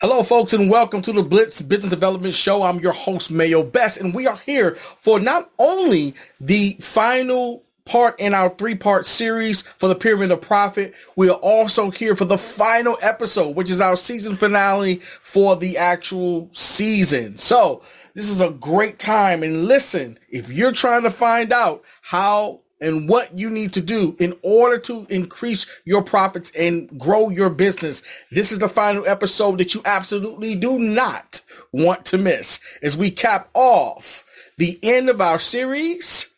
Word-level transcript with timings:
Hello, 0.00 0.22
folks, 0.22 0.52
and 0.52 0.70
welcome 0.70 1.02
to 1.02 1.12
the 1.12 1.24
Blitz 1.24 1.60
Business 1.60 1.90
Development 1.90 2.32
Show. 2.32 2.62
I'm 2.62 2.78
your 2.78 2.92
host, 2.92 3.32
Mayo 3.32 3.64
Best, 3.64 3.98
and 3.98 4.14
we 4.14 4.28
are 4.28 4.36
here 4.36 4.76
for 5.00 5.18
not 5.18 5.50
only 5.58 6.14
the 6.40 6.76
final 6.80 7.64
part 7.84 8.20
in 8.20 8.32
our 8.32 8.48
three 8.48 8.76
part 8.76 9.08
series 9.08 9.62
for 9.62 9.88
the 9.88 9.96
Pyramid 9.96 10.30
of 10.30 10.40
Profit, 10.40 10.94
we 11.16 11.28
are 11.28 11.38
also 11.38 11.90
here 11.90 12.14
for 12.14 12.26
the 12.26 12.38
final 12.38 12.96
episode, 13.02 13.56
which 13.56 13.72
is 13.72 13.80
our 13.80 13.96
season 13.96 14.36
finale 14.36 15.00
for 15.20 15.56
the 15.56 15.76
actual 15.76 16.48
season. 16.52 17.36
So, 17.36 17.82
this 18.14 18.30
is 18.30 18.40
a 18.40 18.50
great 18.50 19.00
time. 19.00 19.42
And 19.42 19.64
listen, 19.64 20.20
if 20.28 20.48
you're 20.48 20.70
trying 20.70 21.02
to 21.02 21.10
find 21.10 21.52
out 21.52 21.82
how 22.02 22.60
and 22.80 23.08
what 23.08 23.38
you 23.38 23.50
need 23.50 23.72
to 23.72 23.80
do 23.80 24.16
in 24.18 24.34
order 24.42 24.78
to 24.78 25.06
increase 25.10 25.66
your 25.84 26.02
profits 26.02 26.50
and 26.52 26.98
grow 26.98 27.28
your 27.28 27.50
business. 27.50 28.02
This 28.30 28.52
is 28.52 28.58
the 28.58 28.68
final 28.68 29.06
episode 29.06 29.58
that 29.58 29.74
you 29.74 29.82
absolutely 29.84 30.54
do 30.54 30.78
not 30.78 31.42
want 31.72 32.04
to 32.06 32.18
miss 32.18 32.60
as 32.82 32.96
we 32.96 33.10
cap 33.10 33.48
off 33.54 34.24
the 34.56 34.78
end 34.82 35.08
of 35.08 35.20
our 35.20 35.38
series 35.38 36.32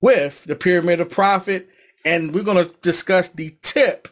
with 0.00 0.44
the 0.44 0.56
pyramid 0.56 1.00
of 1.00 1.10
profit. 1.10 1.68
And 2.04 2.32
we're 2.32 2.44
going 2.44 2.64
to 2.64 2.74
discuss 2.80 3.28
the 3.28 3.56
tip 3.62 4.08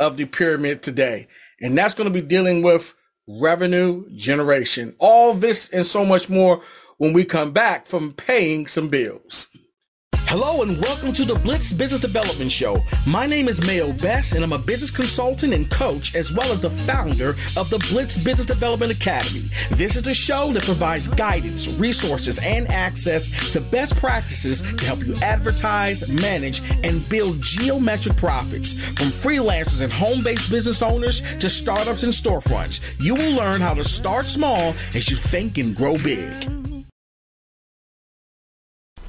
of 0.00 0.16
the 0.16 0.24
pyramid 0.24 0.82
today. 0.82 1.28
And 1.60 1.76
that's 1.76 1.94
going 1.94 2.08
to 2.08 2.20
be 2.22 2.26
dealing 2.26 2.62
with 2.62 2.94
revenue 3.28 4.08
generation. 4.16 4.94
All 4.98 5.34
this 5.34 5.68
and 5.70 5.84
so 5.84 6.04
much 6.04 6.28
more 6.30 6.62
when 6.96 7.12
we 7.12 7.24
come 7.24 7.52
back 7.52 7.86
from 7.86 8.12
paying 8.12 8.66
some 8.66 8.88
bills. 8.88 9.50
Hello 10.28 10.60
and 10.60 10.78
welcome 10.82 11.10
to 11.14 11.24
the 11.24 11.36
Blitz 11.36 11.72
Business 11.72 12.02
Development 12.02 12.52
Show. 12.52 12.84
My 13.06 13.24
name 13.24 13.48
is 13.48 13.64
Mayo 13.64 13.92
Best 13.92 14.34
and 14.34 14.44
I'm 14.44 14.52
a 14.52 14.58
business 14.58 14.90
consultant 14.90 15.54
and 15.54 15.70
coach 15.70 16.14
as 16.14 16.30
well 16.34 16.52
as 16.52 16.60
the 16.60 16.68
founder 16.68 17.30
of 17.56 17.70
the 17.70 17.78
Blitz 17.78 18.18
Business 18.18 18.44
Development 18.44 18.92
Academy. 18.92 19.44
This 19.70 19.96
is 19.96 20.06
a 20.06 20.12
show 20.12 20.52
that 20.52 20.64
provides 20.64 21.08
guidance, 21.08 21.66
resources, 21.66 22.38
and 22.40 22.68
access 22.68 23.30
to 23.52 23.62
best 23.62 23.96
practices 23.96 24.60
to 24.60 24.84
help 24.84 25.02
you 25.02 25.16
advertise, 25.22 26.06
manage, 26.08 26.60
and 26.84 27.08
build 27.08 27.40
geometric 27.40 28.18
profits. 28.18 28.74
From 28.74 29.08
freelancers 29.08 29.80
and 29.80 29.90
home-based 29.90 30.50
business 30.50 30.82
owners 30.82 31.22
to 31.38 31.48
startups 31.48 32.02
and 32.02 32.12
storefronts, 32.12 32.82
you 33.00 33.14
will 33.14 33.32
learn 33.32 33.62
how 33.62 33.72
to 33.72 33.82
start 33.82 34.26
small 34.26 34.74
as 34.94 35.08
you 35.08 35.16
think 35.16 35.56
and 35.56 35.74
grow 35.74 35.96
big. 35.96 36.67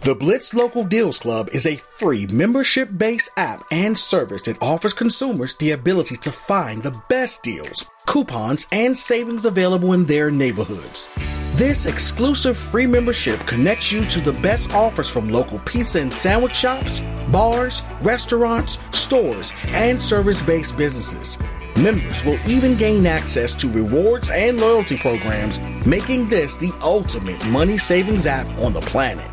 The 0.09 0.15
Blitz 0.15 0.55
Local 0.55 0.83
Deals 0.83 1.19
Club 1.19 1.49
is 1.53 1.67
a 1.67 1.75
free 1.75 2.25
membership 2.25 2.89
based 2.97 3.29
app 3.37 3.61
and 3.69 3.95
service 3.95 4.41
that 4.41 4.59
offers 4.59 4.91
consumers 4.91 5.55
the 5.57 5.69
ability 5.69 6.17
to 6.17 6.31
find 6.31 6.81
the 6.81 6.99
best 7.09 7.43
deals, 7.43 7.85
coupons, 8.07 8.67
and 8.71 8.97
savings 8.97 9.45
available 9.45 9.93
in 9.93 10.05
their 10.05 10.31
neighborhoods. 10.31 11.15
This 11.53 11.85
exclusive 11.85 12.57
free 12.57 12.87
membership 12.87 13.39
connects 13.41 13.91
you 13.91 14.03
to 14.05 14.19
the 14.19 14.33
best 14.33 14.73
offers 14.73 15.11
from 15.11 15.29
local 15.29 15.59
pizza 15.59 16.01
and 16.01 16.11
sandwich 16.11 16.55
shops, 16.55 17.01
bars, 17.31 17.83
restaurants, 18.01 18.79
stores, 18.91 19.53
and 19.67 20.01
service 20.01 20.41
based 20.41 20.75
businesses. 20.75 21.37
Members 21.77 22.25
will 22.25 22.39
even 22.49 22.75
gain 22.75 23.05
access 23.05 23.53
to 23.53 23.69
rewards 23.69 24.31
and 24.31 24.59
loyalty 24.59 24.97
programs, 24.97 25.61
making 25.85 26.27
this 26.27 26.55
the 26.55 26.73
ultimate 26.81 27.45
money 27.45 27.77
savings 27.77 28.25
app 28.25 28.49
on 28.57 28.73
the 28.73 28.81
planet. 28.81 29.29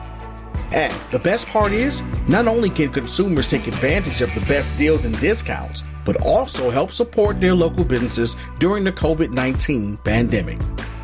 And 0.72 0.92
the 1.12 1.19
best 1.19 1.47
part 1.47 1.72
is, 1.72 2.05
not 2.28 2.48
only 2.48 2.70
can 2.70 2.91
consumers 2.91 3.47
take 3.47 3.67
advantage 3.67 4.20
of 4.20 4.34
the 4.34 4.45
best 4.47 4.77
deals 4.77 5.05
and 5.05 5.19
discounts, 5.20 5.84
but 6.05 6.17
also 6.22 6.70
help 6.70 6.91
support 6.91 7.41
their 7.41 7.55
local 7.55 7.84
businesses 7.84 8.36
during 8.59 8.84
the 8.84 8.92
COVID 8.92 9.31
19 9.31 9.98
pandemic. 9.98 10.59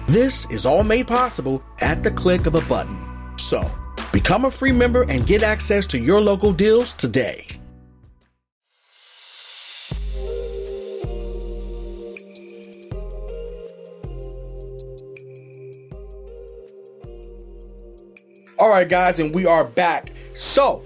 This 0.07 0.51
is 0.51 0.67
all 0.67 0.85
made 0.85 1.07
possible 1.07 1.63
at 1.81 2.03
the 2.03 2.11
click 2.11 2.47
of 2.47 2.55
a 2.55 2.61
button. 2.63 2.99
So, 3.37 3.71
become 4.13 4.45
a 4.45 4.51
free 4.51 4.73
member 4.73 5.03
and 5.03 5.27
get 5.27 5.43
access 5.43 5.87
to 5.89 5.99
your 5.99 6.21
local 6.21 6.53
deals 6.53 6.93
today. 6.93 7.62
All 18.63 18.69
right, 18.69 18.89
guys, 18.89 19.19
and 19.19 19.35
we 19.35 19.45
are 19.45 19.65
back. 19.65 20.13
So, 20.35 20.85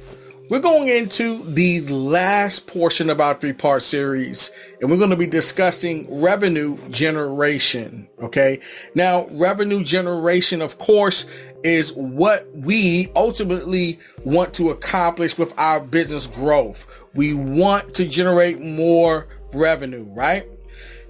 we're 0.49 0.61
going 0.61 0.89
into 0.89 1.43
the 1.43 1.83
last 1.83 2.67
portion 2.67 3.11
of 3.11 3.21
our 3.21 3.35
three 3.35 3.53
part 3.53 3.83
series, 3.83 4.51
and 4.81 4.91
we're 4.91 4.97
going 4.97 5.11
to 5.11 5.17
be 5.17 5.27
discussing 5.27 6.23
revenue 6.23 6.79
generation. 6.89 8.09
Okay. 8.23 8.61
Now, 8.95 9.27
revenue 9.27 9.85
generation, 9.85 10.63
of 10.63 10.79
course, 10.79 11.27
is 11.65 11.93
what 11.93 12.51
we 12.55 13.13
ultimately 13.15 13.99
want 14.25 14.55
to 14.55 14.71
accomplish 14.71 15.37
with 15.37 15.53
our 15.59 15.83
business 15.83 16.27
growth. 16.27 17.05
We 17.13 17.35
want 17.35 17.93
to 17.97 18.09
generate 18.09 18.59
more 18.59 19.27
revenue, 19.53 20.07
right? 20.15 20.49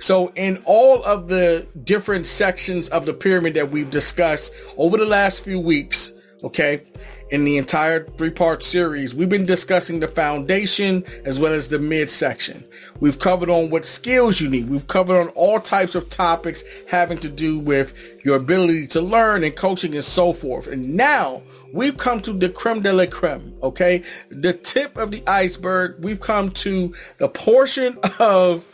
So, 0.00 0.32
in 0.34 0.60
all 0.64 1.04
of 1.04 1.28
the 1.28 1.64
different 1.84 2.26
sections 2.26 2.88
of 2.88 3.06
the 3.06 3.14
pyramid 3.14 3.54
that 3.54 3.70
we've 3.70 3.88
discussed 3.88 4.52
over 4.76 4.96
the 4.96 5.06
last 5.06 5.44
few 5.44 5.60
weeks, 5.60 6.12
okay? 6.44 6.78
In 7.30 7.44
the 7.44 7.56
entire 7.56 8.04
three 8.04 8.30
part 8.30 8.62
series, 8.62 9.14
we've 9.14 9.28
been 9.28 9.46
discussing 9.46 9.98
the 9.98 10.08
foundation 10.08 11.04
as 11.24 11.40
well 11.40 11.52
as 11.52 11.68
the 11.68 11.78
midsection. 11.78 12.64
We've 13.00 13.18
covered 13.18 13.50
on 13.50 13.70
what 13.70 13.84
skills 13.84 14.40
you 14.40 14.48
need. 14.48 14.68
We've 14.68 14.86
covered 14.86 15.16
on 15.16 15.28
all 15.30 15.58
types 15.60 15.94
of 15.94 16.08
topics 16.08 16.62
having 16.88 17.18
to 17.18 17.28
do 17.28 17.58
with 17.58 17.92
your 18.24 18.36
ability 18.36 18.86
to 18.88 19.00
learn 19.00 19.42
and 19.42 19.56
coaching 19.56 19.94
and 19.94 20.04
so 20.04 20.32
forth. 20.32 20.68
And 20.68 20.94
now 20.94 21.40
we've 21.72 21.96
come 21.96 22.20
to 22.22 22.32
the 22.32 22.48
creme 22.48 22.82
de 22.82 22.92
la 22.92 23.06
creme, 23.06 23.54
okay? 23.62 24.02
The 24.30 24.52
tip 24.52 24.96
of 24.96 25.10
the 25.10 25.22
iceberg. 25.26 25.96
We've 25.98 26.20
come 26.20 26.50
to 26.50 26.94
the 27.18 27.28
portion 27.28 27.98
of 28.20 28.64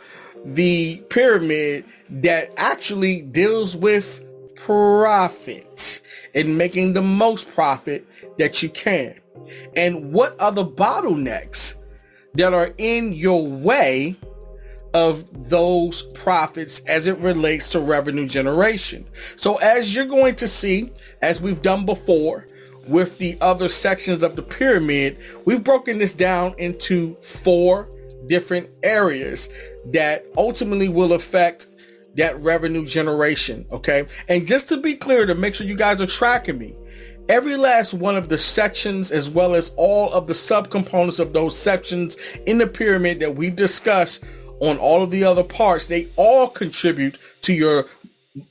the 0.45 0.97
pyramid 1.09 1.85
that 2.09 2.53
actually 2.57 3.21
deals 3.21 3.75
with 3.75 4.22
profit 4.65 6.01
and 6.33 6.57
making 6.57 6.93
the 6.93 7.01
most 7.01 7.49
profit 7.49 8.07
that 8.37 8.63
you 8.63 8.69
can. 8.69 9.19
And 9.75 10.13
what 10.13 10.39
are 10.39 10.51
the 10.51 10.65
bottlenecks 10.65 11.83
that 12.35 12.53
are 12.53 12.71
in 12.77 13.13
your 13.13 13.45
way 13.45 14.13
of 14.93 15.49
those 15.49 16.03
profits 16.13 16.79
as 16.81 17.07
it 17.07 17.17
relates 17.17 17.69
to 17.69 17.79
revenue 17.79 18.27
generation? 18.27 19.05
So, 19.35 19.57
as 19.57 19.93
you're 19.93 20.05
going 20.05 20.35
to 20.35 20.47
see, 20.47 20.91
as 21.21 21.41
we've 21.41 21.61
done 21.61 21.85
before, 21.85 22.45
with 22.87 23.17
the 23.17 23.37
other 23.41 23.69
sections 23.69 24.23
of 24.23 24.35
the 24.35 24.41
pyramid, 24.41 25.17
we've 25.45 25.63
broken 25.63 25.99
this 25.99 26.13
down 26.13 26.53
into 26.57 27.15
four 27.15 27.89
different 28.27 28.71
areas 28.83 29.49
that 29.87 30.25
ultimately 30.37 30.89
will 30.89 31.13
affect 31.13 31.67
that 32.15 32.41
revenue 32.43 32.85
generation. 32.85 33.65
Okay. 33.71 34.05
And 34.27 34.45
just 34.45 34.69
to 34.69 34.77
be 34.77 34.95
clear, 34.95 35.25
to 35.25 35.35
make 35.35 35.55
sure 35.55 35.67
you 35.67 35.75
guys 35.75 36.01
are 36.01 36.07
tracking 36.07 36.57
me, 36.57 36.75
every 37.29 37.57
last 37.57 37.93
one 37.93 38.15
of 38.15 38.29
the 38.29 38.37
sections, 38.37 39.11
as 39.11 39.29
well 39.29 39.55
as 39.55 39.73
all 39.77 40.11
of 40.13 40.27
the 40.27 40.33
subcomponents 40.33 41.19
of 41.19 41.33
those 41.33 41.57
sections 41.57 42.17
in 42.45 42.57
the 42.57 42.67
pyramid 42.67 43.19
that 43.19 43.35
we've 43.35 43.55
discussed 43.55 44.23
on 44.59 44.77
all 44.77 45.01
of 45.01 45.11
the 45.11 45.23
other 45.23 45.43
parts, 45.43 45.87
they 45.87 46.07
all 46.15 46.47
contribute 46.47 47.17
to 47.41 47.53
your 47.53 47.85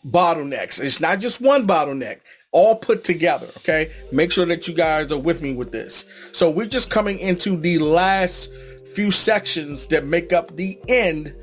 bottlenecks. 0.06 0.80
It's 0.80 1.00
not 1.00 1.20
just 1.20 1.40
one 1.40 1.66
bottleneck 1.66 2.20
all 2.52 2.76
put 2.76 3.02
together. 3.02 3.46
Okay. 3.58 3.92
Make 4.12 4.30
sure 4.30 4.46
that 4.46 4.68
you 4.68 4.74
guys 4.74 5.10
are 5.10 5.18
with 5.18 5.42
me 5.42 5.54
with 5.54 5.72
this. 5.72 6.08
So 6.32 6.50
we're 6.50 6.66
just 6.66 6.90
coming 6.90 7.18
into 7.18 7.56
the 7.56 7.78
last 7.78 8.50
few 8.94 9.10
sections 9.10 9.86
that 9.86 10.04
make 10.04 10.32
up 10.32 10.54
the 10.56 10.78
end 10.86 11.34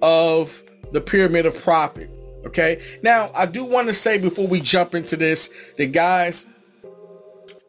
of 0.00 0.62
the 0.92 1.00
pyramid 1.00 1.46
of 1.46 1.56
profit. 1.60 2.18
Okay. 2.46 2.82
Now, 3.02 3.30
I 3.34 3.46
do 3.46 3.64
want 3.64 3.88
to 3.88 3.94
say 3.94 4.18
before 4.18 4.46
we 4.46 4.60
jump 4.60 4.94
into 4.94 5.16
this 5.16 5.50
that, 5.78 5.92
guys, 5.92 6.46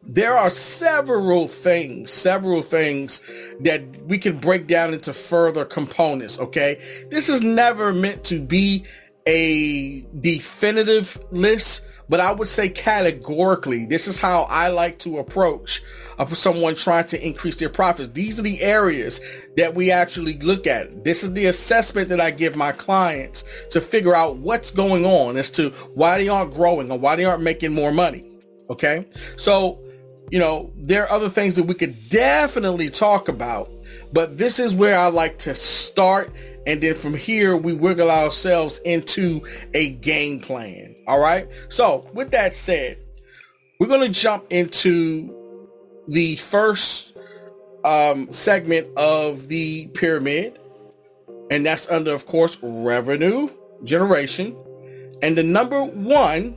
there 0.02 0.36
are 0.36 0.50
several 0.50 1.48
things, 1.48 2.12
several 2.12 2.62
things 2.62 3.22
that 3.60 3.82
we 4.04 4.18
can 4.18 4.38
break 4.38 4.66
down 4.66 4.94
into 4.94 5.12
further 5.12 5.64
components. 5.64 6.38
Okay. 6.38 7.06
This 7.10 7.28
is 7.28 7.42
never 7.42 7.92
meant 7.92 8.24
to 8.24 8.40
be 8.40 8.84
a 9.26 10.02
definitive 10.20 11.18
list, 11.32 11.84
but 12.08 12.20
I 12.20 12.32
would 12.32 12.48
say 12.48 12.68
categorically, 12.68 13.86
this 13.86 14.06
is 14.06 14.18
how 14.18 14.42
I 14.44 14.68
like 14.68 14.98
to 15.00 15.18
approach 15.18 15.82
of 16.18 16.36
someone 16.36 16.74
trying 16.74 17.06
to 17.08 17.26
increase 17.26 17.56
their 17.56 17.68
profits. 17.68 18.10
These 18.10 18.38
are 18.38 18.42
the 18.42 18.60
areas 18.60 19.20
that 19.56 19.74
we 19.74 19.90
actually 19.90 20.38
look 20.38 20.66
at. 20.66 21.04
This 21.04 21.22
is 21.22 21.32
the 21.32 21.46
assessment 21.46 22.08
that 22.08 22.20
I 22.20 22.30
give 22.30 22.56
my 22.56 22.72
clients 22.72 23.44
to 23.70 23.80
figure 23.80 24.14
out 24.14 24.36
what's 24.36 24.70
going 24.70 25.04
on 25.04 25.36
as 25.36 25.50
to 25.52 25.70
why 25.94 26.18
they 26.18 26.28
aren't 26.28 26.54
growing 26.54 26.90
or 26.90 26.98
why 26.98 27.16
they 27.16 27.24
aren't 27.24 27.42
making 27.42 27.72
more 27.72 27.92
money. 27.92 28.22
Okay. 28.70 29.06
So, 29.36 29.82
you 30.30 30.38
know, 30.38 30.72
there 30.76 31.04
are 31.04 31.10
other 31.10 31.28
things 31.28 31.54
that 31.54 31.64
we 31.64 31.74
could 31.74 31.96
definitely 32.08 32.90
talk 32.90 33.28
about, 33.28 33.70
But 34.12 34.38
this 34.38 34.58
is 34.58 34.74
where 34.74 34.98
I 34.98 35.08
like 35.08 35.36
to 35.38 35.54
start. 35.54 36.32
And 36.66 36.80
then 36.80 36.94
from 36.96 37.14
here, 37.14 37.56
we 37.56 37.72
wiggle 37.72 38.10
ourselves 38.10 38.80
into 38.80 39.44
a 39.74 39.90
game 39.90 40.40
plan. 40.40 40.94
All 41.06 41.20
right. 41.20 41.48
So 41.68 42.08
with 42.12 42.30
that 42.32 42.54
said, 42.54 42.98
we're 43.78 43.88
going 43.88 44.12
to 44.12 44.20
jump 44.20 44.46
into 44.50 45.32
the 46.08 46.36
first 46.36 47.16
um, 47.84 48.32
segment 48.32 48.88
of 48.96 49.48
the 49.48 49.88
pyramid. 49.88 50.58
And 51.50 51.64
that's 51.64 51.88
under, 51.88 52.12
of 52.12 52.26
course, 52.26 52.58
revenue 52.62 53.48
generation. 53.84 54.56
And 55.22 55.38
the 55.38 55.42
number 55.42 55.82
one, 55.82 56.56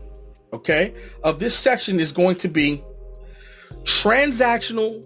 okay, 0.54 0.92
of 1.24 1.40
this 1.40 1.56
section 1.56 2.00
is 2.00 2.12
going 2.12 2.38
to 2.38 2.50
be 2.50 2.82
transactional 3.84 5.06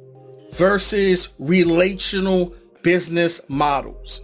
versus 0.54 1.30
relational 1.40 2.54
business 2.84 3.42
models. 3.50 4.22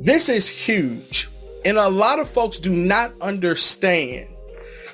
This 0.00 0.28
is 0.28 0.48
huge. 0.48 1.28
And 1.64 1.78
a 1.78 1.88
lot 1.88 2.18
of 2.18 2.28
folks 2.28 2.58
do 2.58 2.74
not 2.74 3.12
understand 3.20 4.34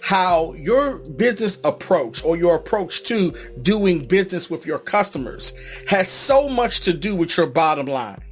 how 0.02 0.52
your 0.54 0.96
business 1.16 1.60
approach 1.64 2.24
or 2.24 2.36
your 2.36 2.56
approach 2.56 3.02
to 3.04 3.32
doing 3.62 4.04
business 4.06 4.50
with 4.50 4.66
your 4.66 4.78
customers 4.78 5.52
has 5.86 6.08
so 6.08 6.48
much 6.48 6.80
to 6.80 6.92
do 6.92 7.14
with 7.14 7.36
your 7.36 7.46
bottom 7.46 7.86
line. 7.86 8.22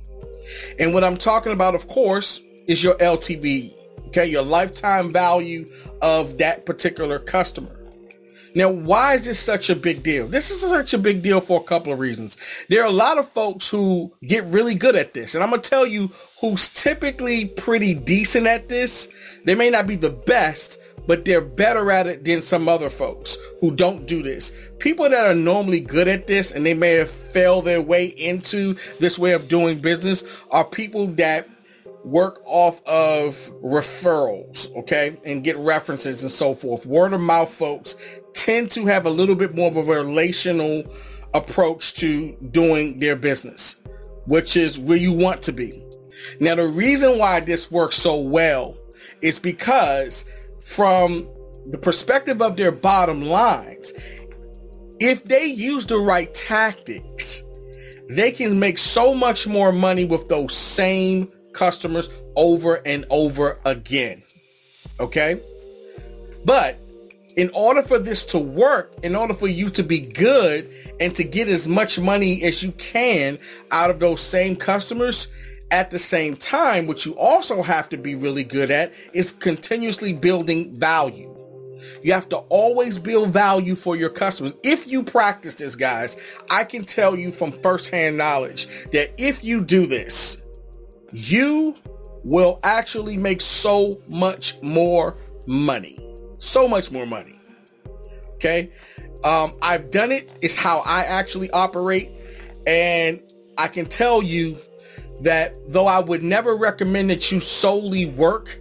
And 0.78 0.92
what 0.92 1.04
I'm 1.04 1.16
talking 1.16 1.52
about, 1.52 1.74
of 1.74 1.88
course, 1.88 2.40
is 2.68 2.82
your 2.82 2.94
LTV, 2.96 3.72
okay, 4.08 4.26
your 4.26 4.42
lifetime 4.42 5.12
value 5.12 5.66
of 6.02 6.38
that 6.38 6.66
particular 6.66 7.18
customer. 7.18 7.85
Now, 8.56 8.70
why 8.70 9.12
is 9.12 9.26
this 9.26 9.38
such 9.38 9.68
a 9.68 9.76
big 9.76 10.02
deal? 10.02 10.26
This 10.26 10.50
is 10.50 10.62
such 10.62 10.94
a 10.94 10.98
big 10.98 11.22
deal 11.22 11.42
for 11.42 11.60
a 11.60 11.64
couple 11.64 11.92
of 11.92 11.98
reasons. 11.98 12.38
There 12.70 12.82
are 12.82 12.86
a 12.86 12.90
lot 12.90 13.18
of 13.18 13.28
folks 13.32 13.68
who 13.68 14.14
get 14.26 14.44
really 14.46 14.74
good 14.74 14.96
at 14.96 15.12
this, 15.12 15.34
and 15.34 15.44
I'm 15.44 15.50
going 15.50 15.60
to 15.60 15.70
tell 15.70 15.86
you 15.86 16.10
who's 16.40 16.70
typically 16.70 17.48
pretty 17.48 17.92
decent 17.92 18.46
at 18.46 18.70
this. 18.70 19.12
They 19.44 19.54
may 19.54 19.68
not 19.68 19.86
be 19.86 19.94
the 19.94 20.08
best, 20.08 20.82
but 21.06 21.26
they're 21.26 21.42
better 21.42 21.90
at 21.90 22.06
it 22.06 22.24
than 22.24 22.40
some 22.40 22.66
other 22.66 22.88
folks 22.88 23.36
who 23.60 23.76
don't 23.76 24.06
do 24.06 24.22
this. 24.22 24.58
People 24.78 25.10
that 25.10 25.26
are 25.26 25.34
normally 25.34 25.80
good 25.80 26.08
at 26.08 26.26
this 26.26 26.50
and 26.50 26.64
they 26.64 26.72
may 26.72 26.92
have 26.92 27.10
failed 27.10 27.66
their 27.66 27.82
way 27.82 28.06
into 28.06 28.74
this 29.00 29.18
way 29.18 29.32
of 29.32 29.48
doing 29.48 29.80
business 29.80 30.24
are 30.50 30.64
people 30.64 31.08
that 31.08 31.46
work 32.06 32.40
off 32.44 32.80
of 32.86 33.34
referrals, 33.64 34.74
okay, 34.76 35.18
and 35.24 35.42
get 35.42 35.56
references 35.58 36.22
and 36.22 36.30
so 36.30 36.54
forth. 36.54 36.86
Word 36.86 37.12
of 37.12 37.20
mouth 37.20 37.52
folks 37.52 37.96
tend 38.32 38.70
to 38.70 38.86
have 38.86 39.06
a 39.06 39.10
little 39.10 39.34
bit 39.34 39.56
more 39.56 39.68
of 39.68 39.76
a 39.76 39.82
relational 39.82 40.84
approach 41.34 41.94
to 41.94 42.32
doing 42.52 43.00
their 43.00 43.16
business, 43.16 43.82
which 44.26 44.56
is 44.56 44.78
where 44.78 44.96
you 44.96 45.12
want 45.12 45.42
to 45.42 45.52
be. 45.52 45.82
Now, 46.38 46.54
the 46.54 46.68
reason 46.68 47.18
why 47.18 47.40
this 47.40 47.72
works 47.72 47.96
so 47.96 48.20
well 48.20 48.76
is 49.20 49.40
because 49.40 50.24
from 50.62 51.28
the 51.70 51.78
perspective 51.78 52.40
of 52.40 52.56
their 52.56 52.70
bottom 52.70 53.22
lines, 53.22 53.92
if 55.00 55.24
they 55.24 55.46
use 55.46 55.86
the 55.86 55.98
right 55.98 56.32
tactics, 56.32 57.42
they 58.08 58.30
can 58.30 58.60
make 58.60 58.78
so 58.78 59.12
much 59.12 59.48
more 59.48 59.72
money 59.72 60.04
with 60.04 60.28
those 60.28 60.56
same 60.56 61.26
customers 61.56 62.08
over 62.36 62.80
and 62.86 63.04
over 63.10 63.56
again. 63.64 64.22
Okay? 65.00 65.40
But 66.44 66.78
in 67.36 67.50
order 67.54 67.82
for 67.82 67.98
this 67.98 68.24
to 68.26 68.38
work, 68.38 68.92
in 69.02 69.16
order 69.16 69.34
for 69.34 69.48
you 69.48 69.70
to 69.70 69.82
be 69.82 70.00
good 70.00 70.70
and 71.00 71.14
to 71.16 71.24
get 71.24 71.48
as 71.48 71.66
much 71.66 71.98
money 71.98 72.44
as 72.44 72.62
you 72.62 72.72
can 72.72 73.38
out 73.72 73.90
of 73.90 73.98
those 73.98 74.20
same 74.20 74.54
customers, 74.54 75.28
at 75.70 75.90
the 75.90 75.98
same 75.98 76.36
time, 76.36 76.86
what 76.86 77.04
you 77.04 77.16
also 77.16 77.62
have 77.62 77.88
to 77.88 77.96
be 77.96 78.14
really 78.14 78.44
good 78.44 78.70
at 78.70 78.92
is 79.12 79.32
continuously 79.32 80.12
building 80.12 80.78
value. 80.78 81.32
You 82.02 82.12
have 82.12 82.28
to 82.30 82.36
always 82.36 82.98
build 82.98 83.30
value 83.30 83.74
for 83.74 83.96
your 83.96 84.10
customers. 84.10 84.52
If 84.62 84.86
you 84.86 85.02
practice 85.02 85.56
this, 85.56 85.74
guys, 85.74 86.16
I 86.50 86.64
can 86.64 86.84
tell 86.84 87.16
you 87.16 87.32
from 87.32 87.52
firsthand 87.52 88.16
knowledge 88.16 88.68
that 88.92 89.12
if 89.18 89.42
you 89.42 89.64
do 89.64 89.86
this, 89.86 90.40
you 91.16 91.74
will 92.24 92.60
actually 92.62 93.16
make 93.16 93.40
so 93.40 93.98
much 94.06 94.60
more 94.60 95.16
money. 95.46 95.98
So 96.40 96.68
much 96.68 96.92
more 96.92 97.06
money. 97.06 97.38
Okay. 98.34 98.70
Um, 99.24 99.54
I've 99.62 99.90
done 99.90 100.12
it. 100.12 100.34
It's 100.42 100.56
how 100.56 100.82
I 100.84 101.04
actually 101.04 101.50
operate. 101.52 102.20
And 102.66 103.22
I 103.56 103.68
can 103.68 103.86
tell 103.86 104.22
you 104.22 104.58
that 105.22 105.56
though 105.68 105.86
I 105.86 106.00
would 106.00 106.22
never 106.22 106.54
recommend 106.54 107.08
that 107.08 107.32
you 107.32 107.40
solely 107.40 108.04
work 108.04 108.60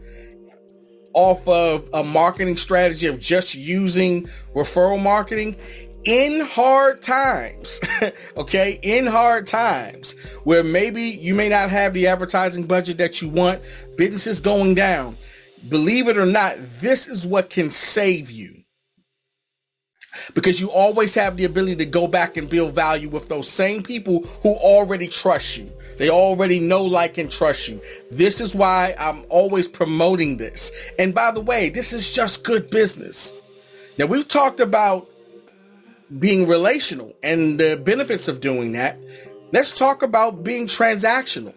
off 1.12 1.46
of 1.48 1.90
a 1.94 2.06
marketing 2.06 2.56
strategy 2.56 3.08
of 3.08 3.20
just 3.20 3.54
using 3.54 4.30
referral 4.54 5.02
marketing, 5.02 5.58
in 6.06 6.40
hard 6.42 7.02
times, 7.02 7.80
okay, 8.38 8.80
in 8.82 9.08
hard 9.08 9.48
times 9.48 10.16
where 10.44 10.64
maybe 10.64 11.02
you 11.02 11.34
may 11.34 11.50
not 11.50 11.70
have 11.70 11.94
the 11.94 12.08
advertising 12.08 12.66
budget 12.66 12.98
that 13.00 13.22
you 13.22 13.30
want, 13.30 13.62
business 13.98 14.28
is 14.28 14.40
going 14.40 14.76
down. 14.76 15.18
Believe 15.68 16.08
it 16.08 16.18
or 16.18 16.28
not, 16.28 16.58
this 16.80 17.08
is 17.08 17.26
what 17.26 17.50
can 17.50 17.72
save 17.72 18.30
you. 18.30 18.62
Because 20.34 20.62
you 20.62 20.72
always 20.72 21.14
have 21.16 21.36
the 21.36 21.44
ability 21.44 21.76
to 21.78 21.86
go 21.86 22.08
back 22.08 22.38
and 22.38 22.50
build 22.50 22.74
value 22.74 23.10
with 23.10 23.28
those 23.28 23.50
same 23.50 23.84
people 23.84 24.22
who 24.44 24.54
already 24.54 25.08
trust 25.08 25.58
you. 25.58 25.70
They 25.98 26.10
already 26.10 26.60
know, 26.60 26.84
like, 26.84 27.18
and 27.18 27.32
trust 27.32 27.68
you. 27.68 27.82
This 28.12 28.40
is 28.40 28.56
why 28.56 28.96
I'm 29.00 29.26
always 29.30 29.68
promoting 29.68 30.38
this. 30.38 30.72
And 31.00 31.14
by 31.14 31.32
the 31.32 31.42
way, 31.42 31.70
this 31.70 31.92
is 31.94 32.12
just 32.12 32.44
good 32.44 32.70
business. 32.70 33.42
Now, 33.98 34.06
we've 34.06 34.28
talked 34.28 34.60
about 34.60 35.08
being 36.20 36.48
relational 36.48 37.14
and 37.24 37.60
the 37.60 37.78
benefits 37.78 38.28
of 38.28 38.42
doing 38.42 38.74
that, 38.74 39.00
let's 39.52 39.78
talk 39.78 40.04
about 40.04 40.44
being 40.44 40.68
transactional. 40.68 41.54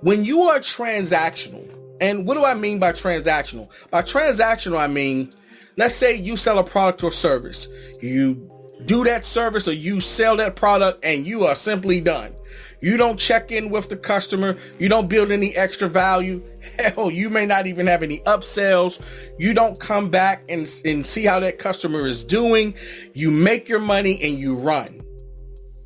When 0.00 0.24
you 0.24 0.42
are 0.42 0.60
transactional, 0.60 1.74
and 2.00 2.26
what 2.26 2.34
do 2.34 2.44
I 2.44 2.54
mean 2.54 2.78
by 2.78 2.92
transactional? 2.92 3.68
By 3.90 4.02
transactional, 4.02 4.78
I 4.78 4.86
mean, 4.86 5.30
let's 5.76 5.94
say 5.94 6.14
you 6.14 6.36
sell 6.36 6.58
a 6.58 6.64
product 6.64 7.02
or 7.02 7.12
service. 7.12 7.66
You 8.00 8.48
do 8.84 9.04
that 9.04 9.26
service 9.26 9.66
or 9.66 9.72
you 9.72 10.00
sell 10.00 10.36
that 10.36 10.54
product 10.54 11.00
and 11.02 11.26
you 11.26 11.44
are 11.44 11.56
simply 11.56 12.00
done. 12.00 12.34
You 12.80 12.96
don't 12.96 13.18
check 13.18 13.50
in 13.50 13.70
with 13.70 13.88
the 13.88 13.96
customer. 13.96 14.56
You 14.78 14.88
don't 14.88 15.08
build 15.10 15.32
any 15.32 15.56
extra 15.56 15.88
value. 15.88 16.44
Hell, 16.78 17.10
you 17.12 17.30
may 17.30 17.46
not 17.46 17.66
even 17.66 17.86
have 17.86 18.02
any 18.02 18.20
upsells. 18.20 19.00
You 19.38 19.54
don't 19.54 19.78
come 19.78 20.10
back 20.10 20.44
and, 20.48 20.70
and 20.84 21.06
see 21.06 21.24
how 21.24 21.40
that 21.40 21.58
customer 21.58 22.06
is 22.06 22.24
doing. 22.24 22.74
You 23.14 23.30
make 23.30 23.68
your 23.68 23.80
money 23.80 24.20
and 24.22 24.38
you 24.38 24.54
run. 24.54 25.00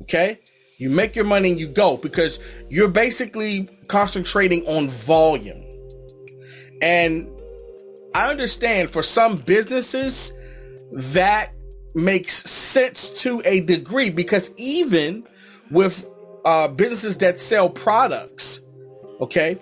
Okay? 0.03 0.39
You 0.77 0.89
make 0.89 1.15
your 1.15 1.25
money 1.25 1.51
and 1.51 1.59
you 1.59 1.67
go 1.67 1.97
because 1.97 2.39
you're 2.69 2.89
basically 2.89 3.69
concentrating 3.87 4.65
on 4.67 4.89
volume. 4.89 5.63
And 6.81 7.27
I 8.13 8.29
understand 8.29 8.89
for 8.89 9.01
some 9.01 9.37
businesses 9.37 10.33
that 10.91 11.55
makes 11.95 12.49
sense 12.49 13.09
to 13.21 13.41
a 13.45 13.61
degree 13.61 14.09
because 14.09 14.53
even 14.57 15.25
with 15.71 16.07
uh, 16.45 16.67
businesses 16.67 17.17
that 17.19 17.39
sell 17.39 17.69
products, 17.69 18.61
okay, 19.21 19.57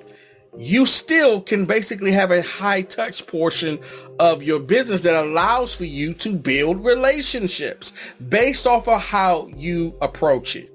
you 0.57 0.85
still 0.85 1.41
can 1.41 1.65
basically 1.65 2.11
have 2.11 2.31
a 2.31 2.41
high 2.41 2.81
touch 2.81 3.25
portion 3.27 3.79
of 4.19 4.43
your 4.43 4.59
business 4.59 5.01
that 5.01 5.15
allows 5.15 5.73
for 5.73 5.85
you 5.85 6.13
to 6.15 6.35
build 6.37 6.83
relationships 6.83 7.93
based 8.29 8.67
off 8.67 8.87
of 8.87 9.01
how 9.01 9.47
you 9.55 9.97
approach 10.01 10.55
it. 10.55 10.69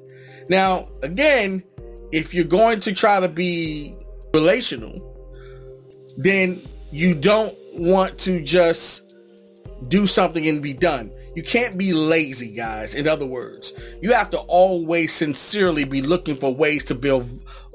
Now, 0.48 0.84
again, 1.02 1.62
if 2.12 2.32
you're 2.32 2.44
going 2.44 2.80
to 2.80 2.92
try 2.92 3.20
to 3.20 3.28
be 3.28 3.94
relational, 4.32 4.94
then 6.16 6.58
you 6.90 7.14
don't 7.14 7.54
want 7.74 8.18
to 8.20 8.42
just 8.42 9.14
do 9.88 10.06
something 10.06 10.46
and 10.48 10.62
be 10.62 10.72
done. 10.72 11.10
You 11.34 11.42
can't 11.42 11.76
be 11.76 11.92
lazy, 11.92 12.50
guys. 12.50 12.94
In 12.94 13.06
other 13.06 13.26
words, 13.26 13.74
you 14.00 14.14
have 14.14 14.30
to 14.30 14.38
always 14.38 15.12
sincerely 15.12 15.84
be 15.84 16.00
looking 16.00 16.36
for 16.36 16.54
ways 16.54 16.82
to 16.86 16.94
build 16.94 17.28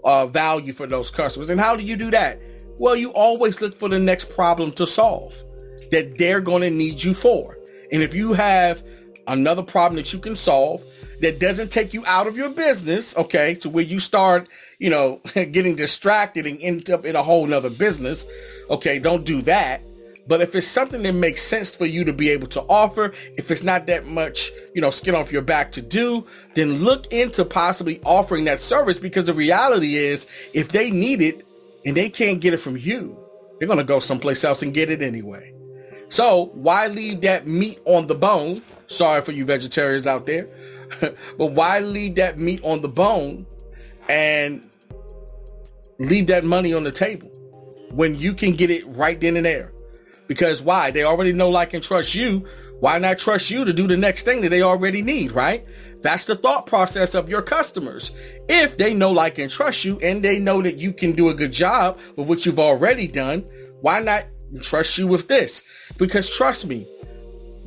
uh, 0.03 0.27
value 0.27 0.73
for 0.73 0.87
those 0.87 1.11
customers. 1.11 1.49
And 1.49 1.59
how 1.59 1.75
do 1.75 1.83
you 1.83 1.95
do 1.95 2.11
that? 2.11 2.41
Well, 2.77 2.95
you 2.95 3.11
always 3.11 3.61
look 3.61 3.77
for 3.77 3.89
the 3.89 3.99
next 3.99 4.33
problem 4.33 4.71
to 4.73 4.87
solve 4.87 5.35
that 5.91 6.17
they're 6.17 6.41
going 6.41 6.61
to 6.61 6.69
need 6.69 7.03
you 7.03 7.13
for. 7.13 7.57
And 7.91 8.01
if 8.01 8.15
you 8.15 8.33
have 8.33 8.83
another 9.27 9.61
problem 9.61 9.97
that 9.97 10.11
you 10.11 10.19
can 10.19 10.35
solve 10.35 10.81
that 11.19 11.39
doesn't 11.39 11.71
take 11.71 11.93
you 11.93 12.03
out 12.05 12.25
of 12.27 12.35
your 12.35 12.49
business, 12.49 13.15
okay, 13.17 13.53
to 13.55 13.69
where 13.69 13.83
you 13.83 13.99
start, 13.99 14.47
you 14.79 14.89
know, 14.89 15.21
getting 15.33 15.75
distracted 15.75 16.47
and 16.47 16.59
end 16.61 16.89
up 16.89 17.05
in 17.05 17.15
a 17.15 17.21
whole 17.21 17.45
nother 17.45 17.69
business, 17.69 18.25
okay, 18.69 18.97
don't 18.97 19.25
do 19.25 19.41
that 19.43 19.83
But 20.27 20.41
if 20.41 20.55
it's 20.55 20.67
something 20.67 21.01
that 21.03 21.13
makes 21.13 21.41
sense 21.41 21.73
for 21.73 21.85
you 21.85 22.03
to 22.05 22.13
be 22.13 22.29
able 22.29 22.47
to 22.47 22.61
offer, 22.63 23.13
if 23.37 23.49
it's 23.49 23.63
not 23.63 23.87
that 23.87 24.07
much, 24.07 24.51
you 24.73 24.81
know, 24.81 24.91
skin 24.91 25.15
off 25.15 25.31
your 25.31 25.41
back 25.41 25.71
to 25.73 25.81
do, 25.81 26.25
then 26.55 26.83
look 26.83 27.11
into 27.11 27.43
possibly 27.43 27.99
offering 28.05 28.45
that 28.45 28.59
service 28.59 28.99
because 28.99 29.25
the 29.25 29.33
reality 29.33 29.95
is 29.95 30.27
if 30.53 30.69
they 30.69 30.91
need 30.91 31.21
it 31.21 31.45
and 31.85 31.97
they 31.97 32.09
can't 32.09 32.39
get 32.39 32.53
it 32.53 32.57
from 32.57 32.77
you, 32.77 33.17
they're 33.59 33.67
going 33.67 33.77
to 33.77 33.83
go 33.83 33.99
someplace 33.99 34.43
else 34.43 34.61
and 34.61 34.73
get 34.73 34.89
it 34.89 35.01
anyway. 35.01 35.53
So 36.09 36.51
why 36.53 36.87
leave 36.87 37.21
that 37.21 37.47
meat 37.47 37.79
on 37.85 38.07
the 38.07 38.15
bone? 38.15 38.61
Sorry 38.87 39.21
for 39.21 39.31
you 39.31 39.45
vegetarians 39.45 40.05
out 40.05 40.25
there, 40.25 40.49
but 41.37 41.47
why 41.53 41.79
leave 41.79 42.15
that 42.15 42.37
meat 42.37 42.59
on 42.63 42.81
the 42.81 42.89
bone 42.89 43.47
and 44.09 44.67
leave 45.99 46.27
that 46.27 46.43
money 46.43 46.73
on 46.73 46.83
the 46.83 46.91
table 46.91 47.29
when 47.91 48.17
you 48.17 48.33
can 48.33 48.53
get 48.53 48.69
it 48.69 48.85
right 48.87 49.19
then 49.19 49.37
and 49.37 49.45
there? 49.45 49.71
Because 50.31 50.61
why? 50.61 50.91
They 50.91 51.03
already 51.03 51.33
know, 51.33 51.49
like, 51.49 51.73
and 51.73 51.83
trust 51.83 52.15
you. 52.15 52.47
Why 52.79 52.97
not 52.99 53.19
trust 53.19 53.49
you 53.49 53.65
to 53.65 53.73
do 53.73 53.85
the 53.85 53.97
next 53.97 54.23
thing 54.23 54.39
that 54.39 54.47
they 54.47 54.61
already 54.61 55.01
need, 55.01 55.33
right? 55.33 55.61
That's 56.03 56.23
the 56.23 56.37
thought 56.37 56.67
process 56.67 57.15
of 57.15 57.27
your 57.27 57.41
customers. 57.41 58.11
If 58.47 58.77
they 58.77 58.93
know, 58.93 59.11
like, 59.11 59.39
and 59.39 59.51
trust 59.51 59.83
you, 59.83 59.99
and 59.99 60.23
they 60.23 60.39
know 60.39 60.61
that 60.61 60.77
you 60.77 60.93
can 60.93 61.11
do 61.11 61.27
a 61.27 61.33
good 61.33 61.51
job 61.51 61.99
with 62.15 62.29
what 62.29 62.45
you've 62.45 62.59
already 62.59 63.07
done, 63.07 63.41
why 63.81 63.99
not 63.99 64.25
trust 64.61 64.97
you 64.97 65.05
with 65.05 65.27
this? 65.27 65.67
Because 65.97 66.29
trust 66.29 66.65
me, 66.65 66.87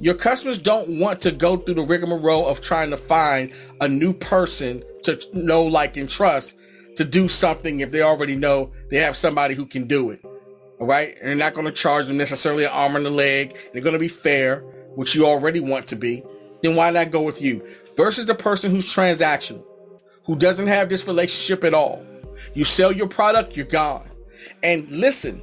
your 0.01 0.15
customers 0.15 0.59
don't 0.59 0.99
want 0.99 1.21
to 1.21 1.33
go 1.33 1.59
through 1.59 1.75
the 1.75 1.83
rigmarole 1.83 2.47
of 2.47 2.63
trying 2.63 2.89
to 2.93 2.97
find 2.97 3.53
a 3.83 3.89
new 3.89 4.15
person 4.15 4.81
to 5.03 5.21
know, 5.35 5.65
like, 5.65 5.99
and 5.99 6.09
trust 6.09 6.57
to 6.97 7.05
do 7.05 7.29
something 7.29 7.81
if 7.81 7.91
they 7.91 8.01
already 8.01 8.37
know 8.37 8.73
they 8.91 9.01
have 9.01 9.19
somebody 9.19 9.55
who 9.55 9.67
can 9.67 9.87
do 9.87 10.09
it. 10.13 10.25
All 10.81 10.87
right. 10.87 11.17
And 11.21 11.29
they're 11.29 11.35
not 11.37 11.55
going 11.55 11.67
to 11.67 11.73
charge 11.73 12.07
them 12.07 12.17
necessarily 12.17 12.65
an 12.65 12.71
arm 12.73 12.97
and 12.97 13.07
a 13.07 13.11
leg. 13.11 13.57
They're 13.73 13.83
going 13.83 13.95
to 13.95 13.99
be 13.99 14.09
fair, 14.09 14.61
which 14.95 15.15
you 15.15 15.27
already 15.27 15.61
want 15.61 15.87
to 15.89 15.97
be. 15.97 16.23
Then 16.63 16.77
why 16.77 16.91
not 16.91 17.11
go 17.11 17.23
with 17.23 17.41
you 17.43 17.67
versus 17.97 18.27
the 18.27 18.35
person 18.35 18.71
who's 18.71 18.87
transactional, 18.87 19.65
who 20.25 20.37
doesn't 20.37 20.67
have 20.67 20.89
this 20.89 21.07
relationship 21.07 21.63
at 21.65 21.75
all? 21.75 22.05
You 22.55 22.65
sell 22.65 22.93
your 22.93 23.09
product, 23.09 23.57
you're 23.57 23.67
gone. 23.67 24.09
And 24.63 24.89
listen, 24.89 25.43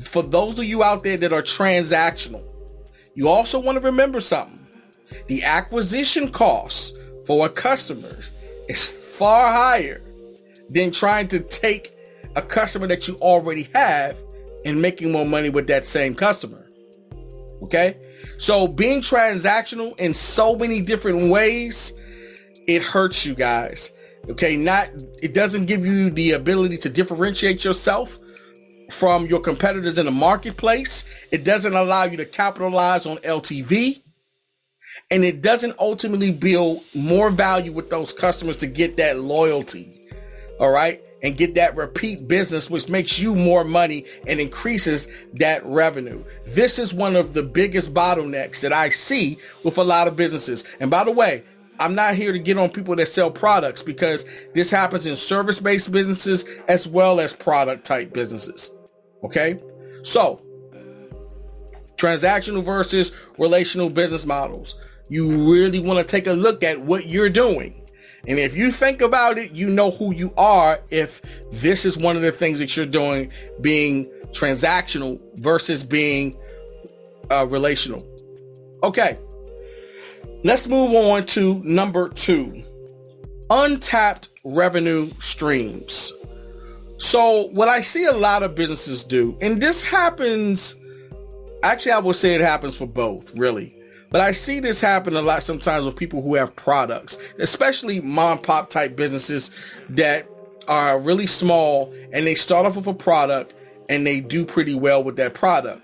for 0.00 0.22
those 0.22 0.58
of 0.58 0.64
you 0.64 0.82
out 0.82 1.02
there 1.02 1.16
that 1.16 1.32
are 1.32 1.42
transactional, 1.42 2.42
you 3.14 3.28
also 3.28 3.58
want 3.58 3.78
to 3.78 3.84
remember 3.84 4.20
something. 4.20 4.58
The 5.26 5.42
acquisition 5.42 6.30
cost 6.30 6.96
for 7.26 7.46
a 7.46 7.50
customer 7.50 8.18
is 8.68 8.86
far 8.86 9.52
higher 9.52 10.02
than 10.70 10.90
trying 10.90 11.28
to 11.28 11.40
take 11.40 11.94
a 12.36 12.42
customer 12.42 12.86
that 12.86 13.06
you 13.06 13.16
already 13.16 13.68
have 13.74 14.16
and 14.64 14.80
making 14.80 15.12
more 15.12 15.26
money 15.26 15.50
with 15.50 15.66
that 15.68 15.86
same 15.86 16.14
customer. 16.14 16.66
Okay? 17.62 17.96
So 18.38 18.66
being 18.66 19.00
transactional 19.00 19.96
in 19.98 20.14
so 20.14 20.56
many 20.56 20.80
different 20.80 21.30
ways, 21.30 21.92
it 22.66 22.82
hurts 22.82 23.24
you 23.24 23.34
guys. 23.34 23.92
Okay, 24.28 24.56
not 24.56 24.88
it 25.20 25.34
doesn't 25.34 25.66
give 25.66 25.84
you 25.84 26.08
the 26.10 26.32
ability 26.32 26.78
to 26.78 26.88
differentiate 26.88 27.64
yourself 27.64 28.18
from 28.90 29.26
your 29.26 29.40
competitors 29.40 29.98
in 29.98 30.06
the 30.06 30.12
marketplace. 30.12 31.04
It 31.32 31.44
doesn't 31.44 31.74
allow 31.74 32.04
you 32.04 32.16
to 32.18 32.24
capitalize 32.24 33.06
on 33.06 33.16
LTV. 33.18 34.00
And 35.10 35.24
it 35.24 35.42
doesn't 35.42 35.74
ultimately 35.78 36.30
build 36.30 36.82
more 36.94 37.30
value 37.30 37.72
with 37.72 37.90
those 37.90 38.12
customers 38.12 38.56
to 38.58 38.66
get 38.66 38.96
that 38.96 39.18
loyalty 39.18 39.92
all 40.58 40.70
right, 40.70 41.08
and 41.22 41.36
get 41.36 41.54
that 41.54 41.76
repeat 41.76 42.28
business, 42.28 42.70
which 42.70 42.88
makes 42.88 43.18
you 43.18 43.34
more 43.34 43.64
money 43.64 44.04
and 44.26 44.40
increases 44.40 45.08
that 45.34 45.64
revenue. 45.64 46.24
This 46.46 46.78
is 46.78 46.94
one 46.94 47.16
of 47.16 47.34
the 47.34 47.42
biggest 47.42 47.92
bottlenecks 47.92 48.60
that 48.60 48.72
I 48.72 48.90
see 48.90 49.38
with 49.64 49.78
a 49.78 49.84
lot 49.84 50.08
of 50.08 50.16
businesses. 50.16 50.64
And 50.78 50.90
by 50.90 51.04
the 51.04 51.12
way, 51.12 51.42
I'm 51.80 51.94
not 51.94 52.14
here 52.14 52.32
to 52.32 52.38
get 52.38 52.58
on 52.58 52.70
people 52.70 52.94
that 52.96 53.08
sell 53.08 53.30
products 53.30 53.82
because 53.82 54.26
this 54.54 54.70
happens 54.70 55.06
in 55.06 55.16
service 55.16 55.58
based 55.58 55.90
businesses 55.90 56.44
as 56.68 56.86
well 56.86 57.18
as 57.18 57.32
product 57.32 57.84
type 57.84 58.12
businesses. 58.12 58.76
Okay. 59.24 59.58
So, 60.04 60.42
transactional 61.96 62.64
versus 62.64 63.12
relational 63.38 63.88
business 63.88 64.26
models. 64.26 64.76
You 65.08 65.52
really 65.52 65.80
want 65.80 65.98
to 65.98 66.04
take 66.04 66.26
a 66.26 66.32
look 66.32 66.62
at 66.62 66.80
what 66.80 67.06
you're 67.06 67.28
doing 67.28 67.81
and 68.28 68.38
if 68.38 68.56
you 68.56 68.70
think 68.70 69.00
about 69.00 69.38
it, 69.38 69.56
you 69.56 69.68
know 69.68 69.90
who 69.90 70.14
you 70.14 70.30
are 70.36 70.80
if 70.90 71.22
this 71.50 71.84
is 71.84 71.98
one 71.98 72.16
of 72.16 72.22
the 72.22 72.30
things 72.30 72.58
that 72.60 72.76
you're 72.76 72.86
doing 72.86 73.32
being 73.60 74.06
transactional 74.30 75.20
versus 75.40 75.84
being 75.84 76.36
uh, 77.30 77.46
relational. 77.48 78.06
Okay. 78.82 79.18
Let's 80.44 80.66
move 80.66 80.94
on 80.94 81.26
to 81.26 81.60
number 81.64 82.08
two 82.08 82.64
untapped 83.50 84.28
revenue 84.44 85.06
streams. 85.20 86.12
So, 86.98 87.48
what 87.54 87.68
I 87.68 87.80
see 87.80 88.04
a 88.04 88.12
lot 88.12 88.42
of 88.42 88.54
businesses 88.54 89.02
do, 89.02 89.36
and 89.40 89.60
this 89.60 89.82
happens, 89.82 90.76
actually, 91.64 91.92
I 91.92 91.98
would 91.98 92.16
say 92.16 92.34
it 92.34 92.40
happens 92.40 92.76
for 92.76 92.86
both, 92.86 93.36
really. 93.36 93.81
But 94.12 94.20
I 94.20 94.32
see 94.32 94.60
this 94.60 94.82
happen 94.82 95.16
a 95.16 95.22
lot 95.22 95.42
sometimes 95.42 95.86
with 95.86 95.96
people 95.96 96.20
who 96.20 96.34
have 96.34 96.54
products, 96.54 97.18
especially 97.38 98.00
mom 98.00 98.40
pop 98.40 98.68
type 98.68 98.94
businesses 98.94 99.50
that 99.88 100.28
are 100.68 101.00
really 101.00 101.26
small 101.26 101.92
and 102.12 102.26
they 102.26 102.34
start 102.34 102.66
off 102.66 102.76
with 102.76 102.86
a 102.86 102.94
product 102.94 103.54
and 103.88 104.06
they 104.06 104.20
do 104.20 104.44
pretty 104.44 104.74
well 104.74 105.02
with 105.02 105.16
that 105.16 105.32
product. 105.32 105.82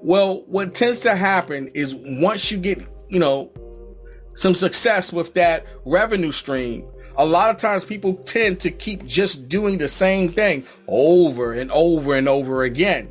Well, 0.00 0.42
what 0.46 0.74
tends 0.74 1.00
to 1.00 1.16
happen 1.16 1.68
is 1.74 1.94
once 1.94 2.50
you 2.50 2.56
get, 2.56 2.82
you 3.10 3.18
know, 3.18 3.52
some 4.36 4.54
success 4.54 5.12
with 5.12 5.34
that 5.34 5.66
revenue 5.84 6.32
stream, 6.32 6.86
a 7.16 7.26
lot 7.26 7.50
of 7.50 7.58
times 7.58 7.84
people 7.84 8.14
tend 8.14 8.58
to 8.60 8.70
keep 8.70 9.04
just 9.04 9.50
doing 9.50 9.76
the 9.76 9.88
same 9.88 10.30
thing 10.30 10.64
over 10.88 11.52
and 11.52 11.70
over 11.72 12.14
and 12.14 12.26
over 12.26 12.64
again. 12.64 13.10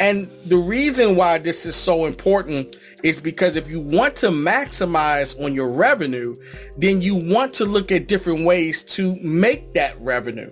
And 0.00 0.26
the 0.26 0.56
reason 0.56 1.14
why 1.14 1.38
this 1.38 1.64
is 1.66 1.76
so 1.76 2.06
important 2.06 2.76
is 3.04 3.20
because 3.20 3.54
if 3.54 3.68
you 3.68 3.80
want 3.80 4.16
to 4.16 4.28
maximize 4.28 5.40
on 5.44 5.54
your 5.54 5.68
revenue, 5.68 6.34
then 6.78 7.02
you 7.02 7.14
want 7.14 7.52
to 7.54 7.66
look 7.66 7.92
at 7.92 8.08
different 8.08 8.44
ways 8.44 8.82
to 8.82 9.14
make 9.20 9.72
that 9.72 10.00
revenue. 10.00 10.50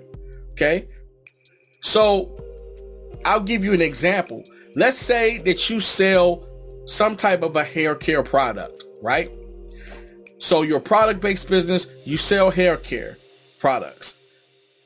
Okay. 0.53 0.87
So 1.81 2.39
I'll 3.25 3.41
give 3.41 3.65
you 3.65 3.73
an 3.73 3.81
example. 3.81 4.45
Let's 4.77 4.99
say 4.99 5.39
that 5.39 5.71
you 5.71 5.81
sell 5.81 6.47
some 6.87 7.17
type 7.17 7.43
of 7.43 7.57
a 7.57 7.65
hair 7.65 7.95
care 7.95 8.23
product, 8.23 8.85
right? 9.03 9.35
So 10.37 10.61
your 10.61 10.81
product 10.81 11.23
based 11.23 11.49
business, 11.49 11.87
you 12.05 12.19
sell 12.19 12.51
hair 12.51 12.77
care 12.77 13.17
products. 13.61 14.17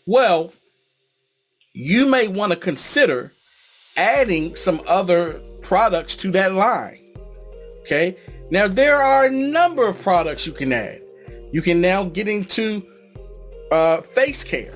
Well, 0.06 0.52
you 1.72 2.06
may 2.06 2.28
want 2.28 2.52
to 2.52 2.58
consider 2.58 3.32
adding 3.96 4.54
some 4.54 4.82
other 4.86 5.40
products 5.62 6.14
to 6.16 6.30
that 6.30 6.54
line. 6.54 6.98
Okay. 7.86 8.16
Now 8.50 8.66
there 8.66 9.00
are 9.00 9.26
a 9.26 9.30
number 9.30 9.86
of 9.86 10.02
products 10.02 10.44
you 10.44 10.52
can 10.52 10.72
add. 10.72 11.02
You 11.52 11.62
can 11.62 11.80
now 11.80 12.04
get 12.04 12.26
into 12.26 12.84
uh, 13.70 14.00
face 14.00 14.42
care 14.42 14.74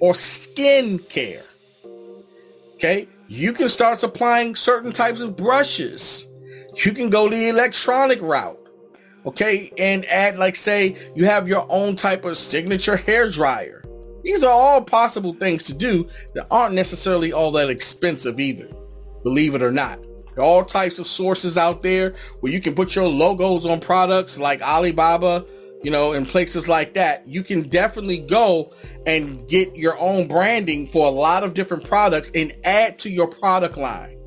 or 0.00 0.14
skin 0.14 0.98
care. 0.98 1.44
Okay. 2.74 3.08
You 3.28 3.52
can 3.52 3.68
start 3.68 4.00
supplying 4.00 4.56
certain 4.56 4.92
types 4.92 5.20
of 5.20 5.36
brushes. 5.36 6.26
You 6.84 6.92
can 6.92 7.10
go 7.10 7.28
the 7.28 7.48
electronic 7.48 8.20
route. 8.20 8.58
Okay. 9.24 9.70
And 9.78 10.04
add, 10.06 10.36
like, 10.36 10.56
say, 10.56 10.96
you 11.14 11.26
have 11.26 11.46
your 11.46 11.64
own 11.70 11.94
type 11.94 12.24
of 12.24 12.36
signature 12.36 12.96
hair 12.96 13.30
dryer. 13.30 13.84
These 14.22 14.42
are 14.42 14.52
all 14.52 14.82
possible 14.82 15.32
things 15.32 15.62
to 15.64 15.74
do 15.74 16.08
that 16.34 16.48
aren't 16.50 16.74
necessarily 16.74 17.32
all 17.32 17.52
that 17.52 17.70
expensive 17.70 18.40
either, 18.40 18.68
believe 19.22 19.54
it 19.54 19.62
or 19.62 19.72
not. 19.72 20.04
All 20.38 20.64
types 20.64 20.98
of 20.98 21.06
sources 21.06 21.58
out 21.58 21.82
there 21.82 22.14
where 22.40 22.52
you 22.52 22.60
can 22.60 22.74
put 22.74 22.94
your 22.94 23.06
logos 23.06 23.66
on 23.66 23.80
products 23.80 24.38
like 24.38 24.62
Alibaba, 24.62 25.44
you 25.82 25.90
know, 25.90 26.12
and 26.12 26.26
places 26.26 26.68
like 26.68 26.94
that. 26.94 27.26
You 27.26 27.42
can 27.42 27.62
definitely 27.62 28.18
go 28.18 28.66
and 29.06 29.46
get 29.48 29.76
your 29.76 29.98
own 29.98 30.28
branding 30.28 30.86
for 30.86 31.06
a 31.06 31.10
lot 31.10 31.44
of 31.44 31.54
different 31.54 31.84
products 31.84 32.30
and 32.34 32.52
add 32.64 32.98
to 33.00 33.10
your 33.10 33.28
product 33.28 33.76
line. 33.76 34.18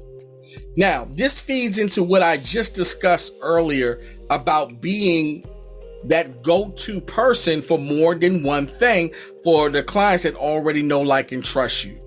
Now, 0.77 1.07
this 1.11 1.39
feeds 1.39 1.79
into 1.79 2.03
what 2.03 2.21
I 2.21 2.37
just 2.37 2.73
discussed 2.73 3.33
earlier 3.41 4.03
about 4.29 4.81
being 4.81 5.45
that 6.05 6.43
go-to 6.43 7.01
person 7.01 7.61
for 7.61 7.79
more 7.79 8.13
than 8.13 8.43
one 8.43 8.67
thing 8.67 9.13
for 9.43 9.69
the 9.69 9.81
clients 9.81 10.23
that 10.23 10.35
already 10.35 10.81
know, 10.83 11.01
like, 11.01 11.31
and 11.31 11.43
trust 11.43 11.85
you. 11.85 11.97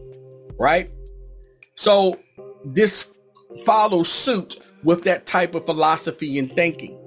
Right? 0.59 0.91
So 1.75 2.19
this 2.65 3.15
follow 3.65 4.03
suit 4.03 4.59
with 4.85 5.05
that 5.05 5.27
type 5.27 5.55
of 5.55 5.67
philosophy 5.67 6.39
and 6.39 6.53
thinking. 6.53 6.99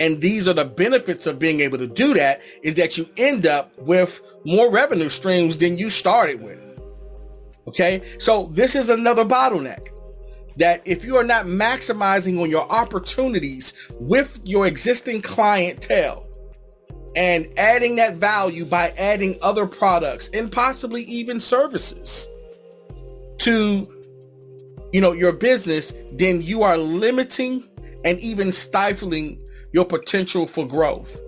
And 0.00 0.20
these 0.20 0.48
are 0.48 0.52
the 0.54 0.64
benefits 0.64 1.26
of 1.26 1.38
being 1.38 1.60
able 1.60 1.78
to 1.78 1.86
do 1.86 2.14
that 2.14 2.40
is 2.62 2.74
that 2.74 2.98
you 2.98 3.08
end 3.16 3.46
up 3.46 3.76
with 3.78 4.20
more 4.44 4.70
revenue 4.70 5.08
streams 5.08 5.56
than 5.56 5.78
you 5.78 5.90
started 5.90 6.42
with. 6.42 6.58
Okay. 7.68 8.02
So 8.18 8.44
this 8.46 8.74
is 8.74 8.88
another 8.88 9.24
bottleneck. 9.24 9.88
that 10.58 10.82
if 10.84 11.04
you 11.04 11.16
are 11.16 11.24
not 11.24 11.46
maximizing 11.46 12.40
on 12.42 12.50
your 12.50 12.70
opportunities 12.70 13.74
with 13.92 14.40
your 14.44 14.66
existing 14.66 15.22
clientele 15.22 16.28
and 17.14 17.48
adding 17.56 17.96
that 17.96 18.16
value 18.16 18.64
by 18.64 18.90
adding 18.98 19.36
other 19.40 19.66
products 19.66 20.28
and 20.34 20.50
possibly 20.50 21.02
even 21.04 21.40
services 21.40 22.28
to 23.38 23.97
you 24.92 25.00
know 25.00 25.12
your 25.12 25.32
business 25.36 25.92
then 26.14 26.42
you 26.42 26.62
are 26.62 26.76
limiting 26.76 27.62
and 28.04 28.18
even 28.20 28.52
stifling 28.52 29.44
your 29.72 29.84
potential 29.84 30.46
for 30.46 30.66
growth 30.66 31.20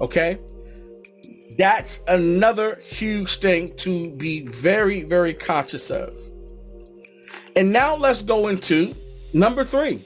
okay 0.00 0.38
that's 1.58 2.02
another 2.08 2.78
huge 2.80 3.36
thing 3.36 3.74
to 3.76 4.10
be 4.12 4.46
very 4.46 5.02
very 5.02 5.34
conscious 5.34 5.90
of 5.90 6.14
and 7.56 7.72
now 7.72 7.96
let's 7.96 8.22
go 8.22 8.48
into 8.48 8.94
number 9.32 9.64
three, 9.64 10.02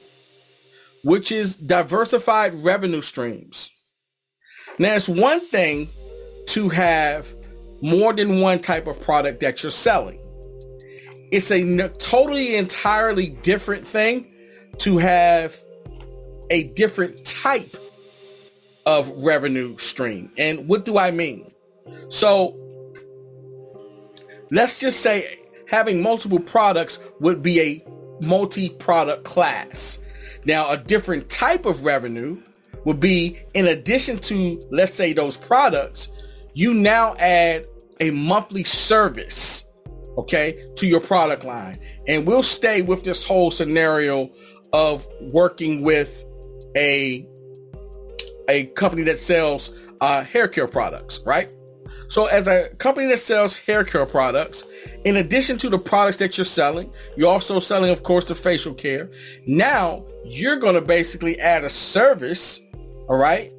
which 1.02 1.30
is 1.30 1.56
diversified 1.56 2.54
revenue 2.54 3.02
streams. 3.02 3.70
Now, 4.78 4.94
it's 4.94 5.08
one 5.08 5.40
thing 5.40 5.88
to 6.48 6.68
have 6.70 7.32
more 7.82 8.12
than 8.12 8.40
one 8.40 8.60
type 8.60 8.86
of 8.86 9.00
product 9.00 9.40
that 9.40 9.62
you're 9.62 9.72
selling. 9.72 10.20
It's 11.30 11.50
a 11.50 11.60
n- 11.60 11.90
totally 11.98 12.56
entirely 12.56 13.28
different 13.28 13.86
thing 13.86 14.30
to 14.78 14.98
have 14.98 15.56
a 16.50 16.64
different 16.64 17.24
type 17.24 17.76
of 18.86 19.08
revenue 19.24 19.76
stream. 19.78 20.30
And 20.36 20.68
what 20.68 20.84
do 20.84 20.98
I 20.98 21.10
mean? 21.10 21.52
So 22.08 22.56
let's 24.50 24.78
just 24.78 25.00
say 25.00 25.38
having 25.66 26.02
multiple 26.02 26.40
products 26.40 27.00
would 27.20 27.42
be 27.42 27.60
a 27.60 27.84
multi-product 28.20 29.24
class. 29.24 29.98
Now, 30.44 30.70
a 30.70 30.76
different 30.76 31.30
type 31.30 31.64
of 31.64 31.84
revenue 31.84 32.40
would 32.84 33.00
be 33.00 33.38
in 33.54 33.66
addition 33.66 34.18
to, 34.18 34.60
let's 34.70 34.92
say, 34.92 35.12
those 35.12 35.36
products, 35.36 36.12
you 36.52 36.74
now 36.74 37.14
add 37.14 37.64
a 38.00 38.10
monthly 38.10 38.64
service, 38.64 39.53
okay, 40.18 40.66
to 40.76 40.86
your 40.86 41.00
product 41.00 41.44
line. 41.44 41.78
And 42.06 42.26
we'll 42.26 42.42
stay 42.42 42.82
with 42.82 43.04
this 43.04 43.22
whole 43.22 43.50
scenario 43.50 44.28
of 44.72 45.06
working 45.32 45.82
with 45.82 46.24
a 46.76 47.26
a 48.48 48.66
company 48.66 49.02
that 49.02 49.18
sells 49.18 49.70
uh, 50.00 50.22
hair 50.22 50.48
care 50.48 50.66
products, 50.66 51.20
right? 51.24 51.50
So, 52.08 52.26
as 52.26 52.46
a 52.46 52.68
company 52.76 53.08
that 53.08 53.18
sells 53.18 53.56
hair 53.56 53.82
care 53.82 54.06
products, 54.06 54.64
in 55.04 55.16
addition 55.16 55.58
to 55.58 55.68
the 55.68 55.78
products 55.78 56.18
that 56.18 56.36
you're 56.36 56.44
selling, 56.44 56.92
you're 57.16 57.28
also 57.28 57.58
selling, 57.60 57.90
of 57.90 58.02
course, 58.02 58.26
the 58.26 58.34
facial 58.34 58.74
care. 58.74 59.10
Now, 59.46 60.04
you're 60.24 60.56
going 60.56 60.74
to 60.74 60.80
basically 60.80 61.40
add 61.40 61.64
a 61.64 61.70
service, 61.70 62.60
all 63.08 63.16
right, 63.16 63.52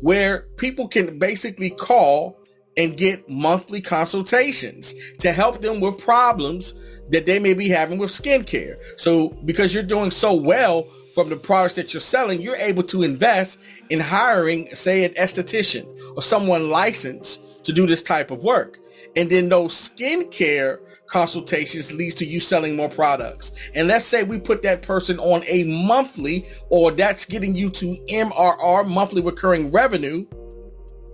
where 0.00 0.48
people 0.56 0.88
can 0.88 1.18
basically 1.18 1.70
call 1.70 2.39
and 2.76 2.96
get 2.96 3.28
monthly 3.28 3.80
consultations 3.80 4.94
to 5.18 5.32
help 5.32 5.60
them 5.60 5.80
with 5.80 5.98
problems 5.98 6.74
that 7.08 7.26
they 7.26 7.38
may 7.38 7.54
be 7.54 7.68
having 7.68 7.98
with 7.98 8.10
skincare. 8.10 8.76
So, 8.96 9.30
because 9.44 9.74
you're 9.74 9.82
doing 9.82 10.10
so 10.10 10.32
well 10.32 10.82
from 11.14 11.28
the 11.28 11.36
products 11.36 11.74
that 11.74 11.92
you're 11.92 12.00
selling, 12.00 12.40
you're 12.40 12.56
able 12.56 12.84
to 12.84 13.02
invest 13.02 13.60
in 13.90 14.00
hiring, 14.00 14.74
say, 14.74 15.04
an 15.04 15.12
esthetician 15.14 15.86
or 16.16 16.22
someone 16.22 16.70
licensed 16.70 17.42
to 17.64 17.72
do 17.72 17.86
this 17.86 18.02
type 18.02 18.30
of 18.30 18.44
work. 18.44 18.78
And 19.16 19.28
then 19.28 19.48
those 19.48 19.74
skincare 19.74 20.78
consultations 21.10 21.92
leads 21.92 22.14
to 22.14 22.24
you 22.24 22.38
selling 22.38 22.76
more 22.76 22.88
products. 22.88 23.52
And 23.74 23.88
let's 23.88 24.04
say 24.04 24.22
we 24.22 24.38
put 24.38 24.62
that 24.62 24.82
person 24.82 25.18
on 25.18 25.42
a 25.46 25.64
monthly 25.64 26.48
or 26.68 26.92
that's 26.92 27.24
getting 27.24 27.54
you 27.54 27.68
to 27.70 27.96
MRR, 28.08 28.88
monthly 28.88 29.20
recurring 29.20 29.72
revenue 29.72 30.26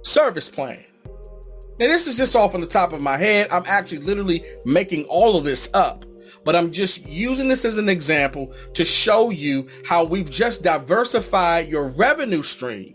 service 0.02 0.48
plan. 0.48 0.84
Now 1.78 1.88
this 1.88 2.06
is 2.06 2.16
just 2.16 2.34
off 2.34 2.54
on 2.54 2.62
the 2.62 2.66
top 2.66 2.92
of 2.92 3.02
my 3.02 3.18
head. 3.18 3.48
I'm 3.50 3.64
actually 3.66 3.98
literally 3.98 4.44
making 4.64 5.04
all 5.04 5.36
of 5.36 5.44
this 5.44 5.68
up, 5.74 6.06
but 6.42 6.56
I'm 6.56 6.70
just 6.70 7.06
using 7.06 7.48
this 7.48 7.66
as 7.66 7.76
an 7.76 7.90
example 7.90 8.54
to 8.72 8.84
show 8.84 9.28
you 9.28 9.68
how 9.86 10.02
we've 10.04 10.30
just 10.30 10.62
diversified 10.62 11.68
your 11.68 11.88
revenue 11.88 12.42
stream 12.42 12.86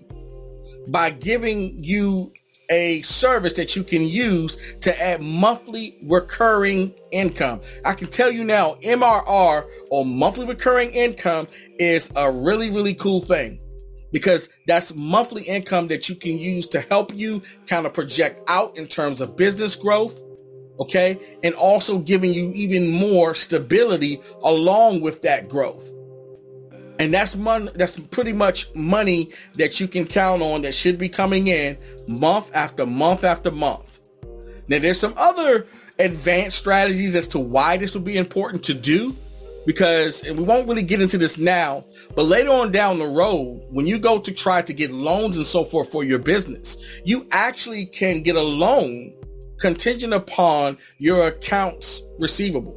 by 0.87 1.11
giving 1.11 1.77
you 1.83 2.33
a 2.71 3.01
service 3.01 3.53
that 3.53 3.75
you 3.75 3.83
can 3.83 4.07
use 4.07 4.57
to 4.77 4.99
add 4.99 5.21
monthly 5.21 5.93
recurring 6.07 6.91
income. 7.11 7.61
I 7.85 7.93
can 7.93 8.07
tell 8.07 8.31
you 8.31 8.43
now, 8.43 8.75
MRR 8.81 9.67
or 9.91 10.05
monthly 10.05 10.47
recurring 10.47 10.89
income 10.91 11.47
is 11.77 12.11
a 12.15 12.31
really, 12.31 12.71
really 12.71 12.95
cool 12.95 13.21
thing 13.21 13.59
because 14.11 14.49
that's 14.67 14.93
monthly 14.93 15.43
income 15.43 15.87
that 15.87 16.09
you 16.09 16.15
can 16.15 16.37
use 16.37 16.67
to 16.67 16.81
help 16.81 17.13
you 17.13 17.41
kind 17.67 17.85
of 17.85 17.93
project 17.93 18.41
out 18.47 18.77
in 18.77 18.87
terms 18.87 19.21
of 19.21 19.37
business 19.37 19.75
growth. 19.75 20.21
Okay. 20.79 21.37
And 21.43 21.53
also 21.55 21.99
giving 21.99 22.33
you 22.33 22.51
even 22.53 22.89
more 22.89 23.35
stability 23.35 24.21
along 24.43 25.01
with 25.01 25.21
that 25.21 25.47
growth. 25.47 25.91
And 26.99 27.13
that's 27.13 27.35
money, 27.35 27.69
that's 27.73 27.99
pretty 27.99 28.33
much 28.33 28.73
money 28.75 29.33
that 29.55 29.79
you 29.79 29.87
can 29.87 30.05
count 30.05 30.41
on 30.41 30.61
that 30.61 30.75
should 30.75 30.99
be 30.99 31.09
coming 31.09 31.47
in 31.47 31.77
month 32.07 32.51
after 32.53 32.85
month 32.85 33.23
after 33.23 33.49
month. 33.49 34.07
Now, 34.67 34.79
there's 34.79 34.99
some 34.99 35.15
other 35.17 35.65
advanced 35.97 36.57
strategies 36.57 37.15
as 37.15 37.27
to 37.29 37.39
why 37.39 37.77
this 37.77 37.93
would 37.93 38.05
be 38.05 38.17
important 38.17 38.63
to 38.65 38.73
do 38.73 39.15
because 39.65 40.23
and 40.23 40.37
we 40.37 40.43
won't 40.43 40.67
really 40.67 40.83
get 40.83 41.01
into 41.01 41.17
this 41.17 41.37
now 41.37 41.81
but 42.15 42.23
later 42.23 42.49
on 42.49 42.71
down 42.71 42.97
the 42.97 43.07
road 43.07 43.61
when 43.69 43.85
you 43.85 43.99
go 43.99 44.19
to 44.19 44.31
try 44.31 44.61
to 44.61 44.73
get 44.73 44.91
loans 44.91 45.37
and 45.37 45.45
so 45.45 45.63
forth 45.63 45.91
for 45.91 46.03
your 46.03 46.19
business 46.19 46.77
you 47.05 47.27
actually 47.31 47.85
can 47.85 48.21
get 48.21 48.35
a 48.35 48.41
loan 48.41 49.13
contingent 49.59 50.13
upon 50.13 50.77
your 50.99 51.27
accounts 51.27 52.01
receivable 52.17 52.75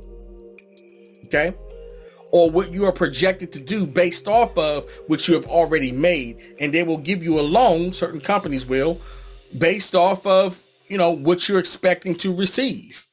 okay 1.26 1.52
or 2.34 2.50
what 2.50 2.72
you 2.72 2.84
are 2.84 2.90
projected 2.90 3.52
to 3.52 3.60
do 3.60 3.86
based 3.86 4.26
off 4.26 4.58
of 4.58 4.90
what 5.06 5.28
you 5.28 5.34
have 5.34 5.46
already 5.46 5.92
made. 5.92 6.56
And 6.58 6.74
they 6.74 6.82
will 6.82 6.98
give 6.98 7.22
you 7.22 7.38
a 7.38 7.42
loan, 7.42 7.92
certain 7.92 8.20
companies 8.20 8.66
will, 8.66 9.00
based 9.56 9.94
off 9.94 10.26
of, 10.26 10.60
you 10.88 10.98
know, 10.98 11.12
what 11.12 11.48
you're 11.48 11.60
expecting 11.60 12.16
to 12.16 12.34
receive. 12.34 13.03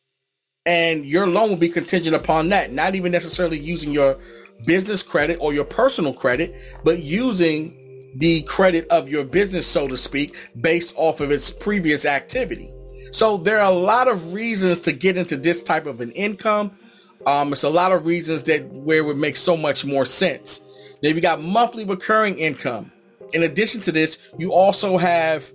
And 0.67 1.07
your 1.07 1.25
loan 1.25 1.49
will 1.49 1.57
be 1.57 1.69
contingent 1.69 2.15
upon 2.15 2.49
that, 2.49 2.71
not 2.71 2.93
even 2.93 3.11
necessarily 3.11 3.57
using 3.57 3.91
your 3.91 4.19
business 4.63 5.01
credit 5.01 5.39
or 5.41 5.55
your 5.55 5.65
personal 5.65 6.13
credit, 6.13 6.55
but 6.83 7.01
using 7.01 7.99
the 8.17 8.43
credit 8.43 8.87
of 8.89 9.09
your 9.09 9.23
business, 9.23 9.65
so 9.65 9.87
to 9.87 9.97
speak, 9.97 10.35
based 10.59 10.93
off 10.97 11.19
of 11.19 11.31
its 11.31 11.49
previous 11.49 12.05
activity. 12.05 12.71
So 13.11 13.37
there 13.37 13.59
are 13.59 13.71
a 13.71 13.75
lot 13.75 14.07
of 14.07 14.35
reasons 14.35 14.79
to 14.81 14.91
get 14.91 15.17
into 15.17 15.35
this 15.35 15.63
type 15.63 15.87
of 15.87 15.99
an 15.99 16.11
income. 16.11 16.77
Um, 17.25 17.53
it's 17.53 17.63
a 17.63 17.69
lot 17.69 17.91
of 17.91 18.05
reasons 18.05 18.43
that 18.43 18.63
where 18.67 18.99
it 18.99 19.05
would 19.05 19.17
make 19.17 19.37
so 19.37 19.57
much 19.57 19.83
more 19.83 20.05
sense. 20.05 20.61
Now 21.01 21.09
you 21.09 21.21
got 21.21 21.41
monthly 21.41 21.85
recurring 21.85 22.37
income. 22.37 22.91
In 23.33 23.41
addition 23.41 23.81
to 23.81 23.91
this, 23.91 24.19
you 24.37 24.53
also 24.53 24.99
have 24.99 25.51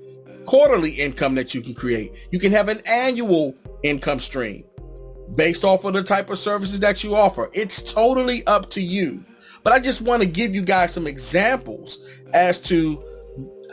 quarterly 0.46 0.90
income 0.90 1.36
that 1.36 1.54
you 1.54 1.60
can 1.60 1.74
create. 1.74 2.12
You 2.32 2.40
can 2.40 2.50
have 2.50 2.68
an 2.68 2.82
annual 2.86 3.54
income 3.84 4.18
stream 4.18 4.62
based 5.34 5.64
off 5.64 5.84
of 5.84 5.94
the 5.94 6.02
type 6.02 6.30
of 6.30 6.38
services 6.38 6.80
that 6.80 7.02
you 7.02 7.14
offer. 7.16 7.50
It's 7.52 7.82
totally 7.82 8.46
up 8.46 8.70
to 8.70 8.80
you. 8.80 9.24
But 9.62 9.72
I 9.72 9.80
just 9.80 10.02
want 10.02 10.22
to 10.22 10.28
give 10.28 10.54
you 10.54 10.62
guys 10.62 10.92
some 10.92 11.06
examples 11.06 11.98
as 12.32 12.60
to 12.60 13.02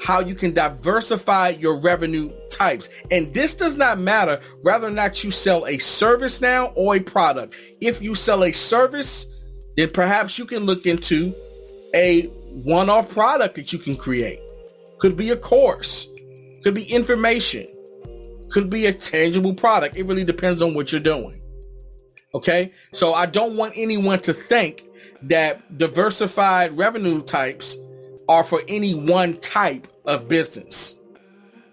how 0.02 0.20
you 0.20 0.36
can 0.36 0.52
diversify 0.52 1.50
your 1.50 1.80
revenue 1.80 2.32
types. 2.52 2.90
And 3.12 3.34
this 3.34 3.56
does 3.56 3.78
not 3.78 4.00
matter 4.00 4.40
whether 4.62 4.88
or 4.88 4.92
not 4.92 5.24
you 5.24 5.32
sell 5.32 5.66
a 5.66 5.78
service 5.78 6.42
now 6.42 6.68
or 6.76 6.96
a 6.96 7.00
product. 7.00 7.54
If 7.80 8.02
you 8.02 8.16
sell 8.16 8.44
a 8.44 8.52
service, 8.52 9.28
then 9.78 9.92
perhaps 9.92 10.38
you 10.38 10.46
can 10.46 10.66
look 10.66 10.86
into 10.86 11.34
a 11.96 12.24
one-off 12.66 13.10
product 13.10 13.56
that 13.56 13.72
you 13.72 13.80
can 13.80 13.96
create. 13.96 14.40
Could 15.00 15.16
be 15.16 15.30
a 15.30 15.38
course, 15.38 16.08
could 16.64 16.74
be 16.74 16.84
information, 16.84 17.68
could 18.50 18.70
be 18.70 18.88
a 18.88 18.94
tangible 18.94 19.54
product. 19.54 19.96
It 19.96 20.04
really 20.04 20.26
depends 20.26 20.62
on 20.62 20.74
what 20.74 20.92
you're 20.92 21.02
doing. 21.02 21.43
Okay. 22.34 22.74
So 22.94 23.14
I 23.14 23.26
don't 23.26 23.56
want 23.56 23.74
anyone 23.76 24.20
to 24.22 24.34
think 24.34 24.86
that 25.24 25.78
diversified 25.78 26.78
revenue 26.78 27.22
types 27.22 27.78
are 28.28 28.44
for 28.44 28.62
any 28.68 28.94
one 28.94 29.38
type 29.40 29.88
of 30.06 30.28
business. 30.28 31.00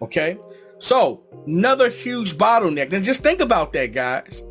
Okay. 0.02 0.38
So 0.78 1.22
another 1.46 1.88
huge 1.88 2.36
bottleneck. 2.36 2.92
And 2.92 3.04
just 3.04 3.22
think 3.22 3.40
about 3.40 3.72
that, 3.72 3.92
guys. 3.92 4.42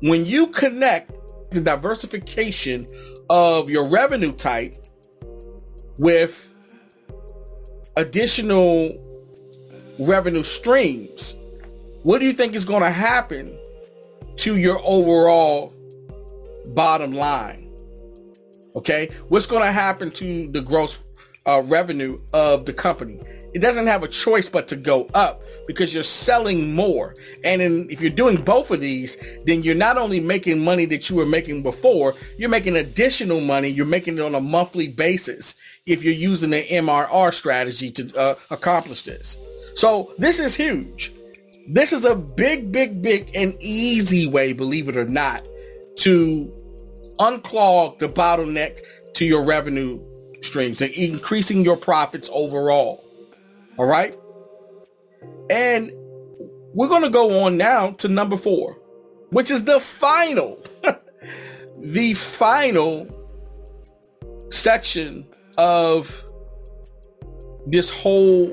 When 0.00 0.24
you 0.24 0.48
connect 0.48 1.12
the 1.52 1.60
diversification 1.60 2.88
of 3.28 3.68
your 3.68 3.86
revenue 3.86 4.32
type 4.32 4.74
with 5.98 6.46
additional 7.96 8.96
revenue 9.98 10.42
streams, 10.42 11.34
what 12.02 12.18
do 12.18 12.26
you 12.26 12.32
think 12.32 12.54
is 12.54 12.64
going 12.64 12.82
to 12.82 12.90
happen 12.90 13.59
to 14.40 14.56
your 14.56 14.80
overall 14.84 15.74
bottom 16.74 17.12
line? 17.12 17.70
Okay. 18.76 19.10
What's 19.28 19.46
going 19.46 19.62
to 19.62 19.72
happen 19.72 20.10
to 20.12 20.48
the 20.48 20.60
gross 20.60 21.02
uh, 21.46 21.62
revenue 21.64 22.20
of 22.32 22.66
the 22.66 22.72
company? 22.72 23.20
It 23.52 23.58
doesn't 23.58 23.88
have 23.88 24.04
a 24.04 24.08
choice 24.08 24.48
but 24.48 24.68
to 24.68 24.76
go 24.76 25.10
up 25.12 25.42
because 25.66 25.92
you're 25.92 26.04
selling 26.04 26.72
more. 26.72 27.14
And 27.42 27.60
in, 27.60 27.90
if 27.90 28.00
you're 28.00 28.10
doing 28.10 28.36
both 28.42 28.70
of 28.70 28.80
these, 28.80 29.16
then 29.44 29.62
you're 29.62 29.74
not 29.74 29.98
only 29.98 30.20
making 30.20 30.64
money 30.64 30.84
that 30.86 31.10
you 31.10 31.16
were 31.16 31.26
making 31.26 31.62
before, 31.62 32.14
you're 32.38 32.48
making 32.48 32.76
additional 32.76 33.40
money. 33.40 33.68
You're 33.68 33.86
making 33.86 34.18
it 34.18 34.20
on 34.20 34.36
a 34.36 34.40
monthly 34.40 34.86
basis 34.86 35.56
if 35.84 36.04
you're 36.04 36.14
using 36.14 36.50
the 36.50 36.64
MRR 36.64 37.34
strategy 37.34 37.90
to 37.90 38.16
uh, 38.16 38.34
accomplish 38.50 39.02
this. 39.02 39.36
So 39.74 40.12
this 40.16 40.38
is 40.38 40.54
huge. 40.54 41.12
This 41.72 41.92
is 41.92 42.04
a 42.04 42.16
big, 42.16 42.72
big, 42.72 43.00
big 43.00 43.30
and 43.32 43.54
easy 43.60 44.26
way, 44.26 44.52
believe 44.52 44.88
it 44.88 44.96
or 44.96 45.04
not, 45.04 45.46
to 45.98 46.52
unclog 47.20 48.00
the 48.00 48.08
bottleneck 48.08 48.80
to 49.14 49.24
your 49.24 49.44
revenue 49.44 50.02
streams 50.42 50.80
and 50.80 50.92
increasing 50.94 51.64
your 51.64 51.76
profits 51.76 52.28
overall. 52.32 53.04
All 53.76 53.86
right. 53.86 54.18
And 55.48 55.92
we're 56.74 56.88
going 56.88 57.02
to 57.02 57.10
go 57.10 57.44
on 57.44 57.56
now 57.56 57.92
to 57.92 58.08
number 58.08 58.36
four, 58.36 58.76
which 59.28 59.52
is 59.52 59.62
the 59.64 59.78
final, 59.78 60.60
the 61.78 62.14
final 62.14 63.06
section 64.50 65.24
of 65.56 66.24
this 67.64 67.90
whole 67.90 68.52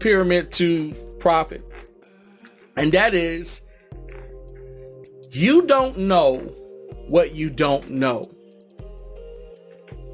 pyramid 0.00 0.52
to 0.52 0.94
profit. 1.18 1.70
And 2.80 2.92
that 2.92 3.12
is 3.12 3.60
you 5.30 5.66
don't 5.66 5.98
know 5.98 6.36
what 7.10 7.34
you 7.34 7.50
don't 7.50 7.90
know. 7.90 8.24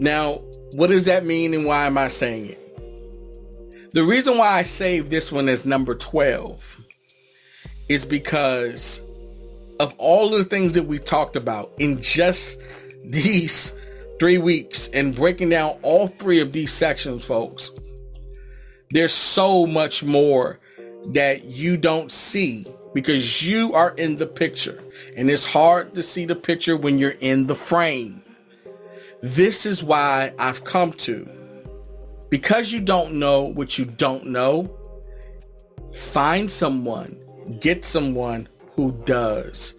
Now, 0.01 0.35
what 0.73 0.89
does 0.89 1.05
that 1.05 1.25
mean 1.25 1.55
and 1.55 1.65
why 1.65 1.87
am 1.87 1.97
I 1.97 2.09
saying 2.09 2.47
it? 2.47 3.93
The 3.93 4.03
reason 4.03 4.37
why 4.37 4.49
I 4.49 4.65
saved 4.65 5.11
this 5.11 5.31
one 5.31 5.49
as 5.49 5.65
number 5.65 5.95
12 5.95 6.81
is 7.89 8.05
because 8.05 9.01
of 9.79 9.95
all 9.97 10.31
the 10.31 10.45
things 10.45 10.73
that 10.73 10.87
we 10.89 10.99
talked 10.99 11.37
about 11.37 11.73
in 11.79 12.03
just 12.03 12.59
these 13.05 13.77
three 14.19 14.39
weeks 14.39 14.89
and 14.89 15.15
breaking 15.15 15.51
down 15.51 15.75
all 15.83 16.09
three 16.09 16.41
of 16.41 16.51
these 16.51 16.73
sections, 16.73 17.25
folks. 17.25 17.71
There's 18.91 19.15
so 19.15 19.67
much 19.67 20.03
more 20.03 20.59
that 21.13 21.45
you 21.45 21.77
don't 21.77 22.11
see 22.11 22.67
because 22.95 23.47
you 23.47 23.73
are 23.75 23.95
in 23.97 24.17
the 24.17 24.27
picture 24.27 24.83
and 25.17 25.31
it's 25.31 25.45
hard 25.45 25.95
to 25.95 26.03
see 26.03 26.25
the 26.25 26.35
picture 26.35 26.77
when 26.77 26.99
you're 26.99 27.17
in 27.21 27.47
the 27.47 27.55
frame. 27.55 28.23
This 29.23 29.67
is 29.67 29.83
why 29.83 30.33
I've 30.39 30.65
come 30.65 30.93
to 30.95 31.29
because 32.31 32.73
you 32.73 32.81
don't 32.81 33.15
know 33.15 33.43
what 33.43 33.79
you 33.79 33.85
don't 33.85 34.27
know, 34.27 34.77
find 35.93 36.51
someone, 36.51 37.19
get 37.61 37.85
someone 37.85 38.49
who 38.73 38.93
does. 39.05 39.77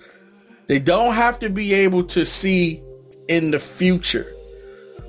They 0.68 0.80
don't 0.80 1.14
have 1.14 1.40
to 1.40 1.50
be 1.50 1.74
able 1.74 2.04
to 2.06 2.26
see 2.26 2.82
in 3.28 3.52
the 3.52 3.60
future. 3.60 4.34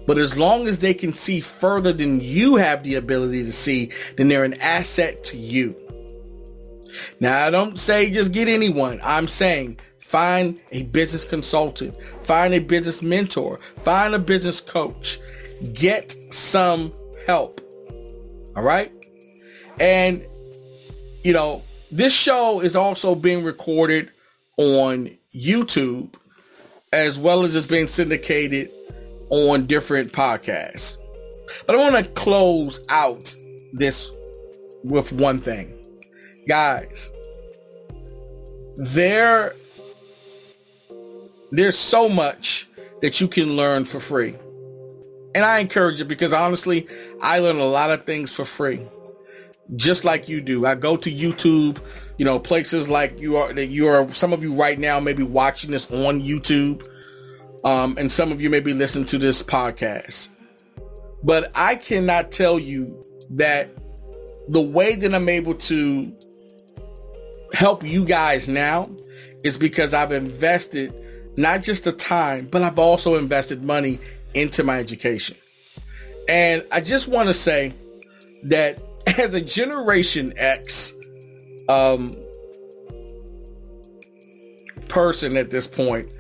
But 0.07 0.19
as 0.19 0.39
long 0.39 0.67
as 0.69 0.79
they 0.79 0.95
can 0.95 1.13
see 1.13 1.41
further 1.41 1.93
than 1.93 2.21
you 2.21 2.57
have 2.57 2.83
the 2.83 2.95
ability 2.95 3.45
to 3.45 3.53
see, 3.53 3.91
then 4.17 4.29
they're 4.29 4.45
an 4.45 4.61
asset 4.61 5.23
to 5.25 5.37
you. 5.37 5.75
Now, 7.21 7.47
I 7.47 7.51
don't 7.51 7.79
say 7.79 8.11
just 8.11 8.33
get 8.33 8.49
anyone. 8.49 9.01
I'm 9.03 9.29
saying 9.29 9.79
find 10.01 10.63
a 10.73 10.85
business 10.85 11.25
consultant, 11.25 11.95
find 12.23 12.55
a 12.55 12.59
business 12.61 13.03
mentor, 13.03 13.59
find 13.83 14.15
a 14.15 14.19
business 14.19 14.61
coach, 14.61 15.19
get 15.75 16.17
some 16.33 16.93
help. 17.27 17.61
All 18.57 18.63
right. 18.63 18.91
And, 19.79 20.25
you 21.23 21.33
know, 21.33 21.63
this 21.93 22.13
show 22.13 22.61
is 22.61 22.75
also 22.75 23.15
being 23.15 23.45
recorded 23.45 24.11
on 24.57 25.17
YouTube 25.35 26.15
as 26.93 27.19
well 27.19 27.45
as 27.45 27.55
it's 27.55 27.67
being 27.67 27.87
syndicated 27.87 28.71
on 29.31 29.67
different 29.67 30.13
podcasts. 30.13 30.99
But 31.67 31.77
I 31.77 31.91
want 31.91 32.07
to 32.07 32.13
close 32.15 32.85
out 32.89 33.35
this 33.73 34.11
with 34.85 35.13
one 35.13 35.41
thing. 35.41 35.78
Guys, 36.49 37.13
there 38.79 39.53
there's 41.51 41.79
so 41.79 42.09
much 42.09 42.67
that 43.03 43.21
you 43.21 43.29
can 43.29 43.55
learn 43.55 43.85
for 43.85 44.01
free. 44.01 44.35
And 45.35 45.45
I 45.45 45.59
encourage 45.59 46.01
it 46.01 46.07
because 46.07 46.33
honestly, 46.33 46.89
I 47.21 47.41
learn 47.41 47.59
a 47.59 47.67
lot 47.67 47.91
of 47.91 48.07
things 48.07 48.35
for 48.35 48.47
free. 48.47 48.81
Just 49.77 50.05
like 50.05 50.29
you 50.29 50.41
do. 50.41 50.65
I 50.65 50.75
go 50.75 50.97
to 50.97 51.11
YouTube, 51.11 51.79
you 52.17 52.25
know, 52.25 52.39
places 52.39 52.89
like 52.89 53.21
you 53.21 53.37
are 53.37 53.53
that 53.53 53.67
you 53.67 53.87
are 53.87 54.11
some 54.15 54.33
of 54.33 54.43
you 54.43 54.55
right 54.55 54.79
now 54.79 54.99
may 55.01 55.13
be 55.13 55.23
watching 55.23 55.71
this 55.71 55.91
on 55.91 56.23
YouTube. 56.23 56.87
Um, 57.63 57.97
and 57.99 58.11
some 58.11 58.33
of 58.33 58.41
you 58.41 58.49
may 58.49 58.61
be 58.61 58.73
listening 58.73 59.05
to 59.07 59.19
this 59.19 59.43
podcast. 59.43 60.29
But 61.23 61.51
I 61.55 61.75
cannot 61.75 62.33
tell 62.33 62.59
you 62.59 63.03
that 63.31 63.71
the 64.49 64.63
way 64.63 64.95
that 64.95 65.15
I'm 65.15 65.29
able 65.29 65.55
to 65.55 66.17
help 67.53 67.85
you 67.85 68.05
guys 68.05 68.49
now 68.49 68.89
is 69.45 69.57
because 69.57 69.95
I've 69.95 70.13
invested 70.13 70.95
not 71.37 71.63
just 71.63 71.85
the 71.85 71.93
time, 71.93 72.49
but 72.51 72.63
I've 72.63 72.79
also 72.79 73.17
invested 73.17 73.63
money 73.63 74.01
into 74.35 74.65
my 74.65 74.79
education. 74.79 75.37
And 76.29 76.65
I 76.71 76.81
just 76.81 77.09
want 77.09 77.29
to 77.29 77.35
say 77.35 77.73
that 78.45 78.83
as 79.19 79.35
a 79.35 79.41
Generation 79.41 80.35
X 80.37 80.93
um, 81.69 82.17
person 84.89 85.37
at 85.37 85.51
this 85.51 85.67
point, 85.67 86.13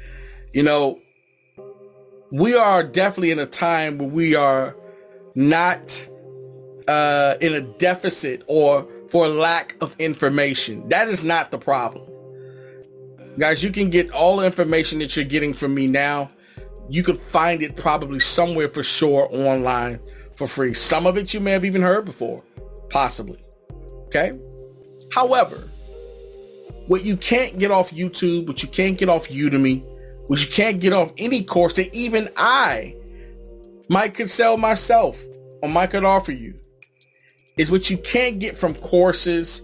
you 0.52 0.62
know, 0.62 1.00
we 2.30 2.54
are 2.54 2.82
definitely 2.82 3.30
in 3.30 3.38
a 3.38 3.46
time 3.46 3.98
where 3.98 4.08
we 4.08 4.34
are 4.34 4.76
not 5.34 6.06
uh, 6.86 7.36
in 7.40 7.54
a 7.54 7.60
deficit 7.60 8.42
or 8.46 8.86
for 9.10 9.28
lack 9.28 9.76
of 9.80 9.94
information. 9.98 10.88
That 10.88 11.08
is 11.08 11.24
not 11.24 11.50
the 11.50 11.58
problem. 11.58 12.08
Guys, 13.38 13.62
you 13.62 13.70
can 13.70 13.90
get 13.90 14.10
all 14.10 14.38
the 14.38 14.46
information 14.46 14.98
that 14.98 15.16
you're 15.16 15.24
getting 15.24 15.54
from 15.54 15.74
me 15.74 15.86
now. 15.86 16.28
You 16.88 17.02
could 17.02 17.20
find 17.20 17.62
it 17.62 17.76
probably 17.76 18.20
somewhere 18.20 18.68
for 18.68 18.82
sure 18.82 19.28
online 19.32 20.00
for 20.36 20.46
free. 20.46 20.74
Some 20.74 21.06
of 21.06 21.16
it 21.16 21.32
you 21.32 21.40
may 21.40 21.52
have 21.52 21.64
even 21.64 21.82
heard 21.82 22.04
before, 22.04 22.38
possibly. 22.90 23.42
Okay? 24.06 24.32
However, 25.12 25.68
what 26.88 27.04
you 27.04 27.16
can't 27.16 27.58
get 27.58 27.70
off 27.70 27.90
YouTube, 27.90 28.46
what 28.48 28.62
you 28.62 28.68
can't 28.68 28.98
get 28.98 29.08
off 29.08 29.28
Udemy, 29.28 29.88
which 30.28 30.46
you 30.46 30.52
can't 30.52 30.80
get 30.80 30.92
off 30.92 31.12
any 31.18 31.42
course 31.42 31.74
that 31.74 31.94
even 31.94 32.28
I 32.36 32.96
might 33.88 34.14
could 34.14 34.30
sell 34.30 34.56
myself 34.56 35.22
or 35.62 35.68
might 35.68 35.90
could 35.90 36.04
offer 36.04 36.32
you 36.32 36.58
is 37.58 37.70
what 37.70 37.90
you 37.90 37.98
can't 37.98 38.38
get 38.38 38.56
from 38.56 38.74
courses 38.76 39.62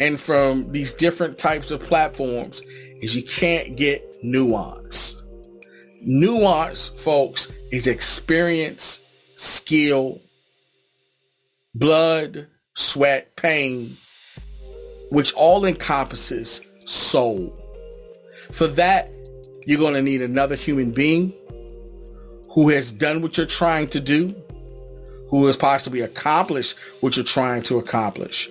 and 0.00 0.20
from 0.20 0.70
these 0.72 0.92
different 0.92 1.38
types 1.38 1.70
of 1.70 1.82
platforms 1.82 2.60
is 3.00 3.16
you 3.16 3.22
can't 3.22 3.76
get 3.76 4.04
nuance. 4.22 5.20
Nuance, 6.02 6.88
folks, 6.88 7.52
is 7.72 7.86
experience, 7.86 9.00
skill, 9.36 10.20
blood, 11.74 12.46
sweat, 12.74 13.34
pain, 13.36 13.96
which 15.10 15.32
all 15.34 15.64
encompasses 15.64 16.64
soul. 16.86 17.56
For 18.52 18.66
that, 18.68 19.10
you're 19.66 19.78
going 19.78 19.94
to 19.94 20.02
need 20.02 20.22
another 20.22 20.56
human 20.56 20.90
being 20.90 21.32
who 22.52 22.70
has 22.70 22.90
done 22.90 23.20
what 23.20 23.36
you're 23.36 23.46
trying 23.46 23.88
to 23.88 24.00
do, 24.00 24.34
who 25.28 25.46
has 25.46 25.56
possibly 25.56 26.00
accomplished 26.00 26.76
what 27.00 27.16
you're 27.16 27.24
trying 27.24 27.62
to 27.64 27.78
accomplish, 27.78 28.48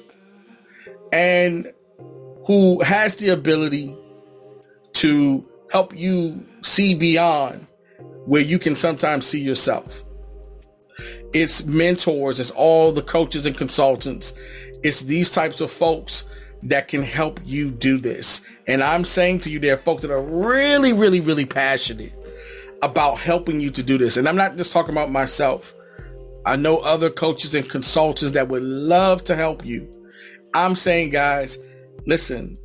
and 1.11 1.71
who 2.45 2.81
has 2.81 3.15
the 3.17 3.29
ability 3.29 3.95
to 4.93 5.45
help 5.71 5.95
you 5.95 6.45
see 6.61 6.95
beyond 6.95 7.67
where 8.25 8.41
you 8.41 8.57
can 8.57 8.75
sometimes 8.75 9.25
see 9.25 9.41
yourself. 9.41 10.03
It's 11.33 11.65
mentors, 11.65 12.39
it's 12.39 12.51
all 12.51 12.91
the 12.91 13.01
coaches 13.01 13.45
and 13.45 13.55
consultants. 13.55 14.33
It's 14.83 15.01
these 15.01 15.31
types 15.31 15.61
of 15.61 15.71
folks 15.71 16.23
that 16.63 16.87
can 16.87 17.03
help 17.03 17.39
you 17.45 17.71
do 17.71 17.97
this. 17.97 18.43
And 18.67 18.81
I'm 18.81 19.05
saying 19.05 19.41
to 19.41 19.49
you, 19.49 19.59
there 19.59 19.75
are 19.75 19.79
folks 19.79 20.01
that 20.01 20.11
are 20.11 20.21
really, 20.21 20.93
really, 20.93 21.19
really 21.19 21.45
passionate 21.45 22.13
about 22.81 23.19
helping 23.19 23.59
you 23.59 23.71
to 23.71 23.83
do 23.83 23.97
this. 23.97 24.17
And 24.17 24.27
I'm 24.27 24.35
not 24.35 24.55
just 24.55 24.71
talking 24.71 24.91
about 24.91 25.11
myself. 25.11 25.73
I 26.47 26.55
know 26.55 26.77
other 26.77 27.09
coaches 27.09 27.53
and 27.55 27.69
consultants 27.69 28.31
that 28.31 28.47
would 28.47 28.63
love 28.63 29.21
to 29.25 29.35
help 29.35 29.65
you. 29.65 29.91
I'm 30.53 30.75
saying, 30.75 31.09
guys, 31.09 31.57
listen, 32.05 32.55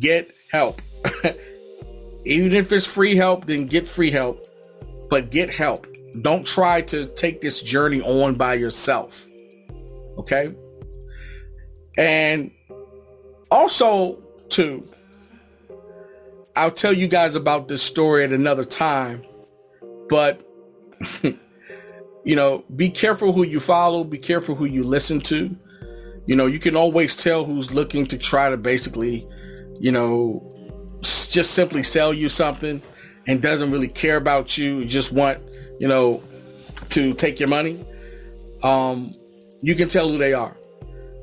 get 0.00 0.32
help. 0.50 0.82
Even 2.24 2.52
if 2.52 2.72
it's 2.72 2.86
free 2.86 3.14
help, 3.14 3.46
then 3.46 3.66
get 3.66 3.86
free 3.86 4.10
help, 4.10 4.48
but 5.08 5.30
get 5.30 5.48
help. 5.48 5.86
Don't 6.22 6.44
try 6.44 6.80
to 6.82 7.06
take 7.06 7.40
this 7.40 7.62
journey 7.62 8.02
on 8.02 8.34
by 8.34 8.54
yourself. 8.54 9.24
Okay? 10.18 10.52
And 11.96 12.50
also, 13.48 14.20
too, 14.48 14.88
I'll 16.56 16.72
tell 16.72 16.92
you 16.92 17.06
guys 17.06 17.36
about 17.36 17.68
this 17.68 17.82
story 17.82 18.24
at 18.24 18.32
another 18.32 18.64
time, 18.64 19.22
but 20.08 20.44
you 22.24 22.36
know, 22.36 22.64
be 22.76 22.90
careful 22.90 23.32
who 23.32 23.44
you 23.44 23.60
follow, 23.60 24.04
be 24.04 24.18
careful 24.18 24.54
who 24.54 24.64
you 24.64 24.84
listen 24.84 25.20
to. 25.22 25.54
You 26.26 26.36
know, 26.36 26.46
you 26.46 26.58
can 26.58 26.76
always 26.76 27.16
tell 27.16 27.44
who's 27.44 27.72
looking 27.72 28.06
to 28.06 28.18
try 28.18 28.50
to 28.50 28.56
basically, 28.56 29.26
you 29.80 29.90
know, 29.90 30.48
just 31.02 31.52
simply 31.52 31.82
sell 31.82 32.12
you 32.12 32.28
something 32.28 32.82
and 33.26 33.40
doesn't 33.40 33.70
really 33.70 33.88
care 33.88 34.16
about 34.16 34.58
you, 34.58 34.84
just 34.84 35.12
want, 35.12 35.42
you 35.78 35.88
know, 35.88 36.22
to 36.90 37.14
take 37.14 37.40
your 37.40 37.48
money. 37.48 37.84
Um, 38.62 39.10
you 39.62 39.74
can 39.74 39.88
tell 39.88 40.08
who 40.08 40.18
they 40.18 40.34
are. 40.34 40.56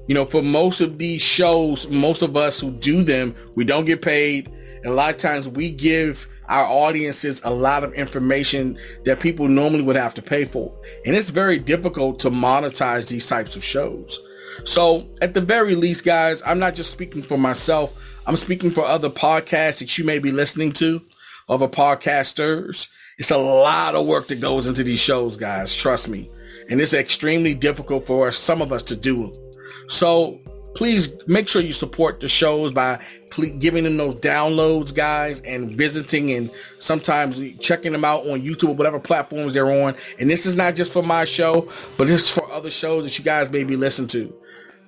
You 0.07 0.15
know, 0.15 0.25
for 0.25 0.41
most 0.41 0.79
of 0.81 0.97
these 0.97 1.21
shows, 1.21 1.89
most 1.89 2.21
of 2.21 2.38
us 2.38 2.60
who 2.60 2.71
do 2.71 3.03
them, 3.03 3.36
we 3.55 3.65
don't 3.65 3.86
get 3.86 4.01
paid. 4.01 4.51
A 4.88 4.93
lot 4.93 5.13
of 5.13 5.17
times 5.17 5.50
we 5.50 5.71
give 5.71 6.28
our 6.47 6.65
audiences 6.65 7.41
a 7.43 7.52
lot 7.52 7.84
of 7.84 7.93
information 7.93 8.78
that 9.06 9.19
people 9.19 9.47
normally 9.47 9.84
would 9.84 9.95
have 9.95 10.13
to 10.15 10.21
pay 10.21 10.45
for. 10.45 10.73
And 11.06 11.15
it's 11.15 11.30
very 11.30 11.60
difficult 11.60 12.19
to 12.21 12.30
monetize 12.30 13.08
these 13.08 13.28
types 13.28 13.56
of 13.56 13.63
shows. 13.63 14.19
So 14.65 15.08
at 15.21 15.34
the 15.34 15.41
very 15.41 15.76
least, 15.76 16.06
guys, 16.06 16.41
I'm 16.45 16.60
not 16.60 16.76
just 16.76 16.91
speaking 16.91 17.21
for 17.21 17.38
myself. 17.38 18.21
I'm 18.26 18.38
speaking 18.38 18.71
for 18.71 18.86
other 18.86 19.10
podcasts 19.10 19.80
that 19.80 19.97
you 19.97 20.04
may 20.04 20.19
be 20.19 20.32
listening 20.32 20.71
to, 20.73 21.02
other 21.50 21.67
podcasters. 21.67 22.88
It's 23.17 23.32
a 23.32 23.38
lot 23.38 23.95
of 23.95 24.06
work 24.06 24.28
that 24.28 24.41
goes 24.41 24.67
into 24.67 24.84
these 24.84 25.00
shows, 25.00 25.38
guys. 25.38 25.76
Trust 25.76 26.08
me. 26.08 26.30
And 26.69 26.82
it's 26.82 26.93
extremely 26.93 27.54
difficult 27.54 28.06
for 28.06 28.32
some 28.32 28.62
of 28.62 28.71
us 28.71 28.84
to 28.84 28.95
do. 28.95 29.34
So 29.88 30.39
please 30.77 31.09
make 31.27 31.49
sure 31.49 31.59
you 31.59 31.73
support 31.73 32.21
the 32.21 32.27
shows 32.27 32.71
by 32.71 33.03
giving 33.57 33.83
them 33.83 33.97
those 33.97 34.15
downloads, 34.15 34.93
guys, 34.93 35.41
and 35.41 35.73
visiting 35.73 36.31
and 36.31 36.51
sometimes 36.79 37.41
checking 37.59 37.91
them 37.91 38.05
out 38.05 38.27
on 38.27 38.39
YouTube 38.39 38.69
or 38.69 38.75
whatever 38.75 38.99
platforms 38.99 39.53
they're 39.53 39.71
on. 39.71 39.95
And 40.19 40.29
this 40.29 40.45
is 40.45 40.55
not 40.55 40.75
just 40.75 40.93
for 40.93 41.01
my 41.01 41.25
show, 41.25 41.71
but 41.97 42.05
this 42.05 42.25
is 42.25 42.29
for 42.29 42.49
other 42.51 42.69
shows 42.69 43.05
that 43.05 43.17
you 43.17 43.25
guys 43.25 43.51
may 43.51 43.63
be 43.63 43.75
listening 43.75 44.07
to. 44.09 44.35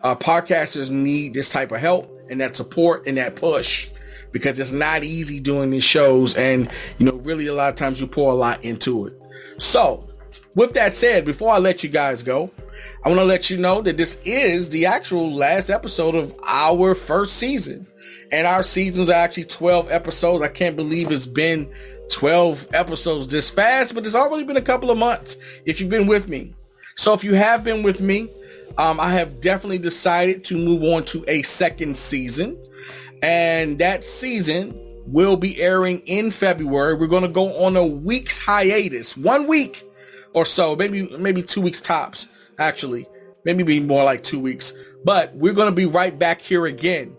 Uh, 0.03 0.15
podcasters 0.15 0.91
need 0.91 1.33
this 1.33 1.49
type 1.49 1.71
of 1.71 1.79
help 1.79 2.09
and 2.29 2.39
that 2.39 2.55
support 2.55 3.07
and 3.07 3.17
that 3.17 3.35
push 3.35 3.89
because 4.31 4.59
it's 4.59 4.71
not 4.71 5.03
easy 5.03 5.39
doing 5.39 5.71
these 5.71 5.83
shows. 5.83 6.35
And, 6.35 6.69
you 6.99 7.07
know, 7.07 7.19
really 7.23 7.47
a 7.47 7.53
lot 7.53 7.69
of 7.69 7.75
times 7.75 7.99
you 7.99 8.05
pour 8.05 8.31
a 8.31 8.35
lot 8.35 8.63
into 8.63 9.07
it. 9.07 9.21
So 9.57 10.07
with 10.55 10.73
that 10.73 10.93
said, 10.93 11.25
before 11.25 11.51
I 11.51 11.57
let 11.57 11.83
you 11.83 11.89
guys 11.89 12.21
go, 12.21 12.51
I 13.03 13.09
want 13.09 13.19
to 13.19 13.25
let 13.25 13.49
you 13.49 13.57
know 13.57 13.81
that 13.81 13.97
this 13.97 14.19
is 14.25 14.69
the 14.69 14.85
actual 14.85 15.31
last 15.31 15.69
episode 15.69 16.15
of 16.15 16.35
our 16.47 16.93
first 16.95 17.37
season. 17.37 17.85
And 18.31 18.45
our 18.45 18.63
seasons 18.63 19.09
are 19.09 19.13
actually 19.13 19.45
12 19.45 19.91
episodes. 19.91 20.43
I 20.43 20.49
can't 20.49 20.75
believe 20.75 21.11
it's 21.11 21.25
been 21.25 21.73
12 22.11 22.67
episodes 22.73 23.29
this 23.29 23.49
fast, 23.49 23.95
but 23.95 24.05
it's 24.05 24.15
already 24.15 24.43
been 24.43 24.57
a 24.57 24.61
couple 24.61 24.91
of 24.91 24.97
months 24.97 25.37
if 25.65 25.79
you've 25.79 25.89
been 25.89 26.07
with 26.07 26.29
me. 26.29 26.53
So 26.95 27.13
if 27.13 27.23
you 27.23 27.35
have 27.35 27.63
been 27.63 27.83
with 27.83 28.01
me, 28.01 28.29
um, 28.77 28.99
I 28.99 29.11
have 29.11 29.41
definitely 29.41 29.77
decided 29.77 30.43
to 30.45 30.57
move 30.57 30.83
on 30.83 31.05
to 31.05 31.23
a 31.27 31.41
second 31.43 31.97
season. 31.97 32.61
And 33.21 33.77
that 33.77 34.05
season 34.05 34.77
will 35.07 35.37
be 35.37 35.61
airing 35.61 35.99
in 35.99 36.31
February. 36.31 36.95
We're 36.95 37.07
going 37.07 37.23
to 37.23 37.29
go 37.29 37.63
on 37.63 37.75
a 37.75 37.85
week's 37.85 38.39
hiatus, 38.39 39.15
one 39.17 39.47
week 39.47 39.83
or 40.33 40.45
so, 40.45 40.75
maybe 40.75 41.09
maybe 41.17 41.41
two 41.41 41.61
weeks 41.61 41.81
tops 41.81 42.27
actually. 42.59 43.07
Maybe 43.45 43.63
be 43.63 43.79
more 43.79 44.03
like 44.03 44.23
two 44.23 44.39
weeks. 44.39 44.73
But 45.03 45.33
we're 45.35 45.53
going 45.53 45.69
to 45.69 45.75
be 45.75 45.85
right 45.85 46.17
back 46.17 46.41
here 46.41 46.65
again. 46.65 47.15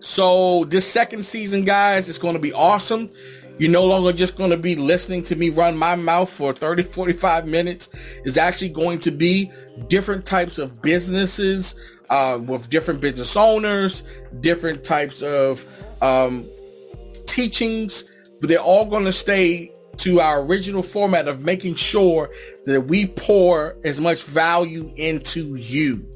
So 0.00 0.64
this 0.64 0.90
second 0.90 1.24
season, 1.24 1.64
guys, 1.64 2.08
it's 2.08 2.18
going 2.18 2.34
to 2.34 2.40
be 2.40 2.52
awesome. 2.52 3.10
You're 3.58 3.70
no 3.70 3.84
longer 3.84 4.12
just 4.12 4.36
going 4.36 4.50
to 4.50 4.56
be 4.56 4.74
listening 4.74 5.22
to 5.24 5.36
me 5.36 5.50
run 5.50 5.76
my 5.76 5.94
mouth 5.94 6.28
for 6.28 6.52
30, 6.52 6.84
45 6.84 7.46
minutes. 7.46 7.90
It's 8.24 8.36
actually 8.36 8.70
going 8.70 8.98
to 9.00 9.10
be 9.12 9.52
different 9.88 10.26
types 10.26 10.58
of 10.58 10.82
businesses 10.82 11.76
uh, 12.10 12.40
with 12.44 12.68
different 12.70 13.00
business 13.00 13.36
owners, 13.36 14.02
different 14.40 14.82
types 14.82 15.22
of 15.22 15.64
um, 16.02 16.44
teachings, 17.26 18.10
but 18.40 18.48
they're 18.48 18.58
all 18.58 18.84
going 18.84 19.04
to 19.04 19.12
stay 19.12 19.72
to 19.98 20.20
our 20.20 20.42
original 20.42 20.82
format 20.82 21.28
of 21.28 21.44
making 21.44 21.74
sure 21.74 22.30
that 22.66 22.80
we 22.82 23.06
pour 23.06 23.76
as 23.84 24.00
much 24.00 24.22
value 24.22 24.92
into 24.96 25.56
you. 25.56 26.10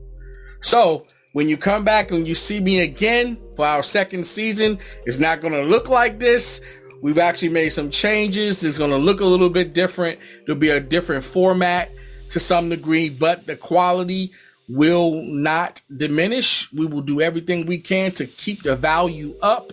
So 0.63 1.07
when 1.33 1.49
you 1.49 1.57
come 1.57 1.85
back 1.85 2.11
and 2.11 2.27
you 2.27 2.35
see 2.35 2.61
me 2.61 2.81
again 2.81 3.37
for 3.57 3.67
our 3.67 3.83
second 3.83 4.25
season, 4.25 4.79
it's 5.05 5.19
not 5.19 5.41
going 5.41 5.53
to 5.53 5.63
look 5.63 5.89
like 5.89 6.19
this. 6.19 6.61
We've 7.03 7.19
actually 7.19 7.51
made 7.51 7.69
some 7.71 7.91
changes. 7.91 8.65
It's 8.65 8.79
going 8.79 8.91
to 8.91 8.97
look 8.97 9.21
a 9.21 9.25
little 9.25 9.51
bit 9.51 9.75
different. 9.75 10.19
There'll 10.45 10.59
be 10.59 10.71
a 10.71 10.81
different 10.81 11.25
format 11.25 11.91
to 12.31 12.41
some 12.41 12.71
degree, 12.71 13.11
but 13.11 13.47
the 13.47 13.55
quality 13.55 14.33
will 14.69 15.23
not 15.23 15.83
diminish. 15.97 16.73
We 16.73 16.87
will 16.87 17.03
do 17.03 17.21
everything 17.21 17.67
we 17.67 17.79
can 17.79 18.13
to 18.13 18.27
keep 18.27 18.63
the 18.63 18.75
value 18.75 19.37
up 19.43 19.71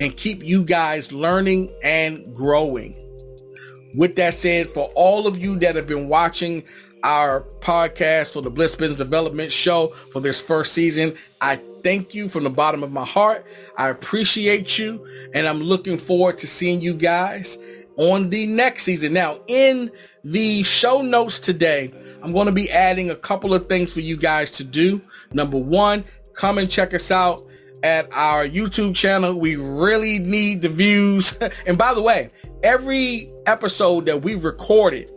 and 0.00 0.16
keep 0.16 0.42
you 0.42 0.64
guys 0.64 1.12
learning 1.12 1.72
and 1.82 2.24
growing. 2.34 2.94
With 3.94 4.14
that 4.16 4.34
said, 4.34 4.70
for 4.70 4.90
all 4.94 5.26
of 5.26 5.38
you 5.38 5.58
that 5.60 5.76
have 5.76 5.86
been 5.86 6.08
watching 6.08 6.64
our 7.02 7.42
podcast 7.60 8.32
for 8.32 8.42
the 8.42 8.50
Blitz 8.50 8.74
Business 8.74 8.96
Development 8.96 9.50
Show 9.50 9.88
for 9.88 10.20
this 10.20 10.40
first 10.40 10.72
season, 10.72 11.16
I 11.40 11.56
thank 11.82 12.14
you 12.14 12.28
from 12.28 12.44
the 12.44 12.50
bottom 12.50 12.82
of 12.82 12.92
my 12.92 13.04
heart. 13.04 13.44
I 13.76 13.88
appreciate 13.88 14.78
you, 14.78 15.06
and 15.34 15.46
I'm 15.46 15.60
looking 15.60 15.98
forward 15.98 16.38
to 16.38 16.46
seeing 16.46 16.80
you 16.80 16.94
guys 16.94 17.58
on 17.96 18.30
the 18.30 18.46
next 18.46 18.84
season. 18.84 19.12
Now, 19.12 19.40
in 19.46 19.90
the 20.24 20.62
show 20.62 21.02
notes 21.02 21.38
today, 21.38 21.92
I'm 22.22 22.32
going 22.32 22.46
to 22.46 22.52
be 22.52 22.70
adding 22.70 23.10
a 23.10 23.16
couple 23.16 23.52
of 23.52 23.66
things 23.66 23.92
for 23.92 24.00
you 24.00 24.16
guys 24.16 24.52
to 24.52 24.64
do. 24.64 25.00
Number 25.32 25.58
one, 25.58 26.04
come 26.34 26.58
and 26.58 26.70
check 26.70 26.94
us 26.94 27.10
out 27.10 27.42
at 27.82 28.08
our 28.14 28.46
YouTube 28.46 28.94
channel. 28.94 29.38
We 29.38 29.56
really 29.56 30.18
need 30.18 30.62
the 30.62 30.68
views. 30.68 31.36
and 31.66 31.76
by 31.76 31.94
the 31.94 32.02
way, 32.02 32.30
every 32.62 33.32
episode 33.46 34.04
that 34.06 34.22
we 34.24 34.34
recorded 34.34 35.10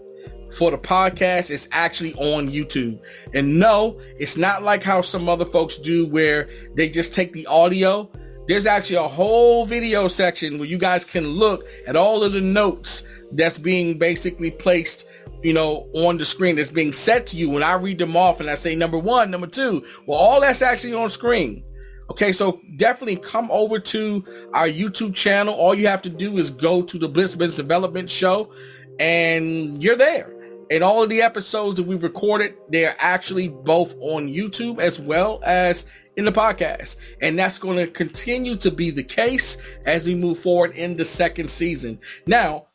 for 0.56 0.72
the 0.72 0.78
podcast 0.78 1.52
is 1.52 1.68
actually 1.72 2.14
on 2.14 2.50
YouTube. 2.50 3.00
And 3.34 3.60
no, 3.60 4.00
it's 4.18 4.38
not 4.38 4.64
like 4.64 4.84
how 4.84 5.02
some 5.02 5.28
other 5.28 5.46
folks 5.46 5.78
do 5.78 6.08
where 6.08 6.48
they 6.76 6.90
just 6.90 7.14
take 7.14 7.34
the 7.34 7.46
audio. 7.48 8.10
There's 8.48 8.68
actually 8.68 8.98
a 8.98 9.08
whole 9.08 9.66
video 9.66 10.08
section 10.08 10.58
where 10.58 10.68
you 10.68 10.78
guys 10.78 11.04
can 11.04 11.28
look 11.28 11.66
at 11.88 11.96
all 11.96 12.24
of 12.24 12.34
the 12.34 12.42
notes 12.42 13.04
that's 13.32 13.58
being 13.58 13.98
basically 13.98 14.52
placed 14.52 15.12
you 15.44 15.54
know, 15.54 15.84
on 15.94 16.18
the 16.18 16.26
screen 16.26 16.56
that's 16.56 16.72
being 16.72 16.92
set 16.92 17.28
to 17.28 17.38
you 17.38 17.52
when 17.52 17.62
I 17.62 17.76
read 17.76 18.00
them 18.00 18.18
off 18.18 18.40
and 18.40 18.50
I 18.50 18.56
say 18.56 18.76
number 18.76 18.98
one, 18.98 19.30
number 19.30 19.46
two. 19.46 19.86
Well, 20.08 20.18
all 20.18 20.42
that's 20.42 20.64
actually 20.64 20.94
on 20.94 21.12
screen. 21.12 21.64
Okay, 22.10 22.32
so 22.32 22.62
definitely 22.76 23.16
come 23.16 23.50
over 23.50 23.80
to 23.80 24.24
our 24.54 24.68
YouTube 24.68 25.16
channel. 25.16 25.56
All 25.56 25.74
you 25.74 25.88
have 25.88 26.04
to 26.04 26.10
do 26.10 26.38
is 26.38 26.52
go 26.52 26.82
to 26.84 27.00
the 27.00 27.10
Blitz 27.10 27.36
Business 27.36 27.58
Development 27.58 28.10
Show 28.10 28.52
and 29.00 29.82
you're 29.82 29.96
there. 29.96 30.32
And 30.72 30.84
all 30.84 31.04
of 31.04 31.10
the 31.10 31.22
episodes 31.22 31.76
that 31.76 31.84
we've 31.84 32.04
recorded, 32.04 32.56
they're 32.70 32.96
actually 33.00 33.48
both 33.48 33.96
on 34.00 34.28
YouTube 34.28 34.80
as 34.80 35.00
well 35.00 35.40
as 35.44 35.86
in 36.16 36.26
the 36.26 36.32
podcast. 36.32 36.98
And 37.22 37.38
that's 37.38 37.60
going 37.60 37.78
to 37.84 37.92
continue 37.92 38.56
to 38.58 38.72
be 38.72 38.92
the 38.92 39.04
case 39.04 39.58
as 39.86 40.06
we 40.06 40.16
move 40.16 40.40
forward 40.40 40.72
in 40.76 40.94
the 40.94 41.06
second 41.06 41.50
season. 41.50 42.00
Now, 42.26 42.68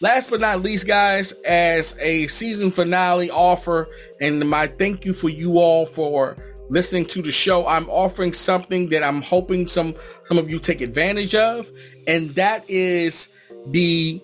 last 0.00 0.30
but 0.30 0.40
not 0.40 0.62
least, 0.62 0.86
guys, 0.86 1.32
as 1.44 1.96
a 2.00 2.26
season 2.28 2.70
finale 2.70 3.30
offer, 3.30 3.88
and 4.20 4.48
my 4.48 4.66
thank 4.66 5.04
you 5.04 5.12
for 5.12 5.28
you 5.28 5.58
all 5.58 5.86
for 5.86 6.36
listening 6.68 7.06
to 7.06 7.22
the 7.22 7.32
show, 7.32 7.66
I'm 7.66 7.88
offering 7.90 8.32
something 8.32 8.88
that 8.90 9.02
I'm 9.02 9.22
hoping 9.22 9.66
some 9.66 9.94
some 10.24 10.38
of 10.38 10.50
you 10.50 10.58
take 10.58 10.80
advantage 10.80 11.34
of, 11.34 11.70
and 12.06 12.28
that 12.30 12.68
is 12.68 13.28
the 13.66 14.20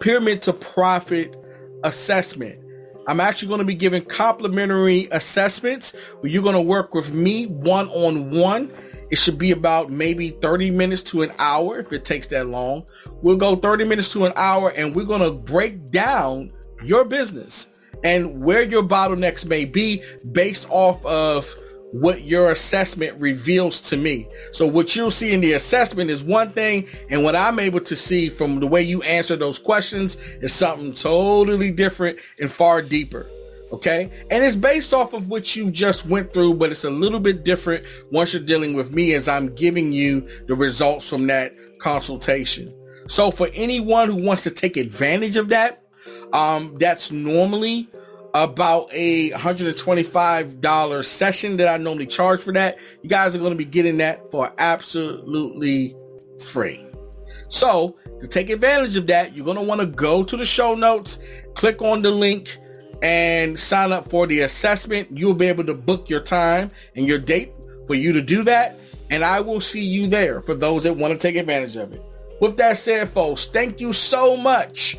pyramid 0.00 0.42
to 0.42 0.52
profit 0.52 1.36
assessment. 1.82 2.60
I'm 3.06 3.20
actually 3.20 3.48
going 3.48 3.60
to 3.60 3.66
be 3.66 3.74
giving 3.74 4.02
complimentary 4.04 5.08
assessments 5.10 5.94
where 6.20 6.32
you're 6.32 6.42
going 6.42 6.54
to 6.54 6.62
work 6.62 6.94
with 6.94 7.12
me 7.12 7.46
one 7.46 7.88
on 7.90 8.30
one. 8.30 8.72
It 9.10 9.16
should 9.16 9.38
be 9.38 9.50
about 9.50 9.90
maybe 9.90 10.30
30 10.30 10.70
minutes 10.70 11.02
to 11.04 11.22
an 11.22 11.32
hour 11.38 11.78
if 11.78 11.92
it 11.92 12.06
takes 12.06 12.28
that 12.28 12.48
long. 12.48 12.86
We'll 13.22 13.36
go 13.36 13.56
30 13.56 13.84
minutes 13.84 14.10
to 14.14 14.24
an 14.24 14.32
hour 14.36 14.70
and 14.70 14.94
we're 14.94 15.04
going 15.04 15.20
to 15.20 15.32
break 15.32 15.86
down 15.86 16.50
your 16.82 17.04
business 17.04 17.73
and 18.04 18.44
where 18.44 18.62
your 18.62 18.82
bottlenecks 18.82 19.44
may 19.46 19.64
be 19.64 20.02
based 20.30 20.68
off 20.70 21.04
of 21.04 21.52
what 21.92 22.22
your 22.22 22.50
assessment 22.50 23.20
reveals 23.20 23.80
to 23.80 23.96
me. 23.96 24.28
So 24.52 24.66
what 24.66 24.96
you'll 24.96 25.12
see 25.12 25.32
in 25.32 25.40
the 25.40 25.52
assessment 25.52 26.10
is 26.10 26.24
one 26.24 26.50
thing, 26.50 26.88
and 27.08 27.22
what 27.22 27.36
I'm 27.36 27.60
able 27.60 27.80
to 27.80 27.94
see 27.94 28.28
from 28.28 28.58
the 28.60 28.66
way 28.66 28.82
you 28.82 29.00
answer 29.02 29.36
those 29.36 29.60
questions 29.60 30.16
is 30.40 30.52
something 30.52 30.92
totally 30.92 31.70
different 31.70 32.18
and 32.40 32.50
far 32.50 32.82
deeper. 32.82 33.26
Okay. 33.72 34.10
And 34.30 34.44
it's 34.44 34.56
based 34.56 34.92
off 34.92 35.14
of 35.14 35.28
what 35.28 35.54
you 35.56 35.70
just 35.70 36.06
went 36.06 36.32
through, 36.32 36.54
but 36.54 36.70
it's 36.70 36.84
a 36.84 36.90
little 36.90 37.20
bit 37.20 37.44
different 37.44 37.84
once 38.10 38.32
you're 38.32 38.42
dealing 38.42 38.74
with 38.74 38.92
me 38.92 39.14
as 39.14 39.28
I'm 39.28 39.48
giving 39.48 39.92
you 39.92 40.20
the 40.46 40.54
results 40.54 41.08
from 41.08 41.28
that 41.28 41.52
consultation. 41.78 42.72
So 43.08 43.30
for 43.30 43.48
anyone 43.54 44.08
who 44.08 44.16
wants 44.16 44.42
to 44.44 44.50
take 44.50 44.76
advantage 44.76 45.36
of 45.36 45.48
that, 45.50 45.83
um, 46.34 46.76
that's 46.78 47.10
normally 47.10 47.88
about 48.34 48.88
a 48.90 49.30
$125 49.30 51.04
session 51.04 51.56
that 51.56 51.68
I 51.68 51.76
normally 51.76 52.06
charge 52.06 52.40
for 52.40 52.52
that. 52.52 52.76
You 53.02 53.08
guys 53.08 53.36
are 53.36 53.38
going 53.38 53.52
to 53.52 53.56
be 53.56 53.64
getting 53.64 53.98
that 53.98 54.30
for 54.32 54.52
absolutely 54.58 55.96
free. 56.44 56.84
So 57.46 57.96
to 58.20 58.26
take 58.26 58.50
advantage 58.50 58.96
of 58.96 59.06
that, 59.06 59.36
you're 59.36 59.44
going 59.44 59.56
to 59.56 59.62
want 59.62 59.80
to 59.80 59.86
go 59.86 60.24
to 60.24 60.36
the 60.36 60.44
show 60.44 60.74
notes, 60.74 61.20
click 61.54 61.80
on 61.80 62.02
the 62.02 62.10
link 62.10 62.58
and 63.00 63.56
sign 63.56 63.92
up 63.92 64.10
for 64.10 64.26
the 64.26 64.40
assessment. 64.40 65.16
You'll 65.16 65.34
be 65.34 65.46
able 65.46 65.64
to 65.64 65.74
book 65.74 66.10
your 66.10 66.20
time 66.20 66.72
and 66.96 67.06
your 67.06 67.20
date 67.20 67.52
for 67.86 67.94
you 67.94 68.12
to 68.12 68.20
do 68.20 68.42
that. 68.42 68.80
And 69.10 69.24
I 69.24 69.38
will 69.38 69.60
see 69.60 69.84
you 69.84 70.08
there 70.08 70.42
for 70.42 70.54
those 70.54 70.82
that 70.82 70.94
want 70.96 71.12
to 71.12 71.18
take 71.18 71.36
advantage 71.36 71.76
of 71.76 71.92
it. 71.92 72.02
With 72.40 72.56
that 72.56 72.78
said, 72.78 73.10
folks, 73.10 73.46
thank 73.46 73.80
you 73.80 73.92
so 73.92 74.36
much 74.36 74.96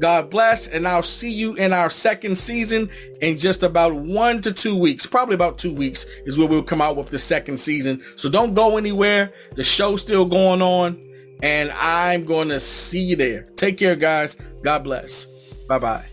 God 0.00 0.30
bless, 0.30 0.68
and 0.68 0.88
I'll 0.88 1.02
see 1.02 1.30
you 1.30 1.54
in 1.54 1.72
our 1.72 1.90
second 1.90 2.36
season 2.36 2.90
in 3.20 3.36
just 3.38 3.62
about 3.62 3.94
one 3.94 4.40
to 4.42 4.52
two 4.52 4.76
weeks. 4.76 5.04
Probably 5.06 5.34
about 5.34 5.58
two 5.58 5.74
weeks 5.74 6.06
is 6.24 6.38
where 6.38 6.48
we'll 6.48 6.62
come 6.62 6.80
out 6.80 6.96
with 6.96 7.08
the 7.08 7.18
second 7.18 7.58
season. 7.58 8.02
So 8.16 8.30
don't 8.30 8.54
go 8.54 8.78
anywhere. 8.78 9.30
The 9.56 9.62
show's 9.62 10.00
still 10.00 10.24
going 10.24 10.62
on, 10.62 11.00
and 11.42 11.70
I'm 11.72 12.24
going 12.24 12.48
to 12.48 12.60
see 12.60 13.00
you 13.00 13.16
there. 13.16 13.42
Take 13.56 13.78
care, 13.78 13.94
guys. 13.94 14.36
God 14.62 14.84
bless. 14.84 15.26
Bye 15.68 15.78
bye. 15.78 16.09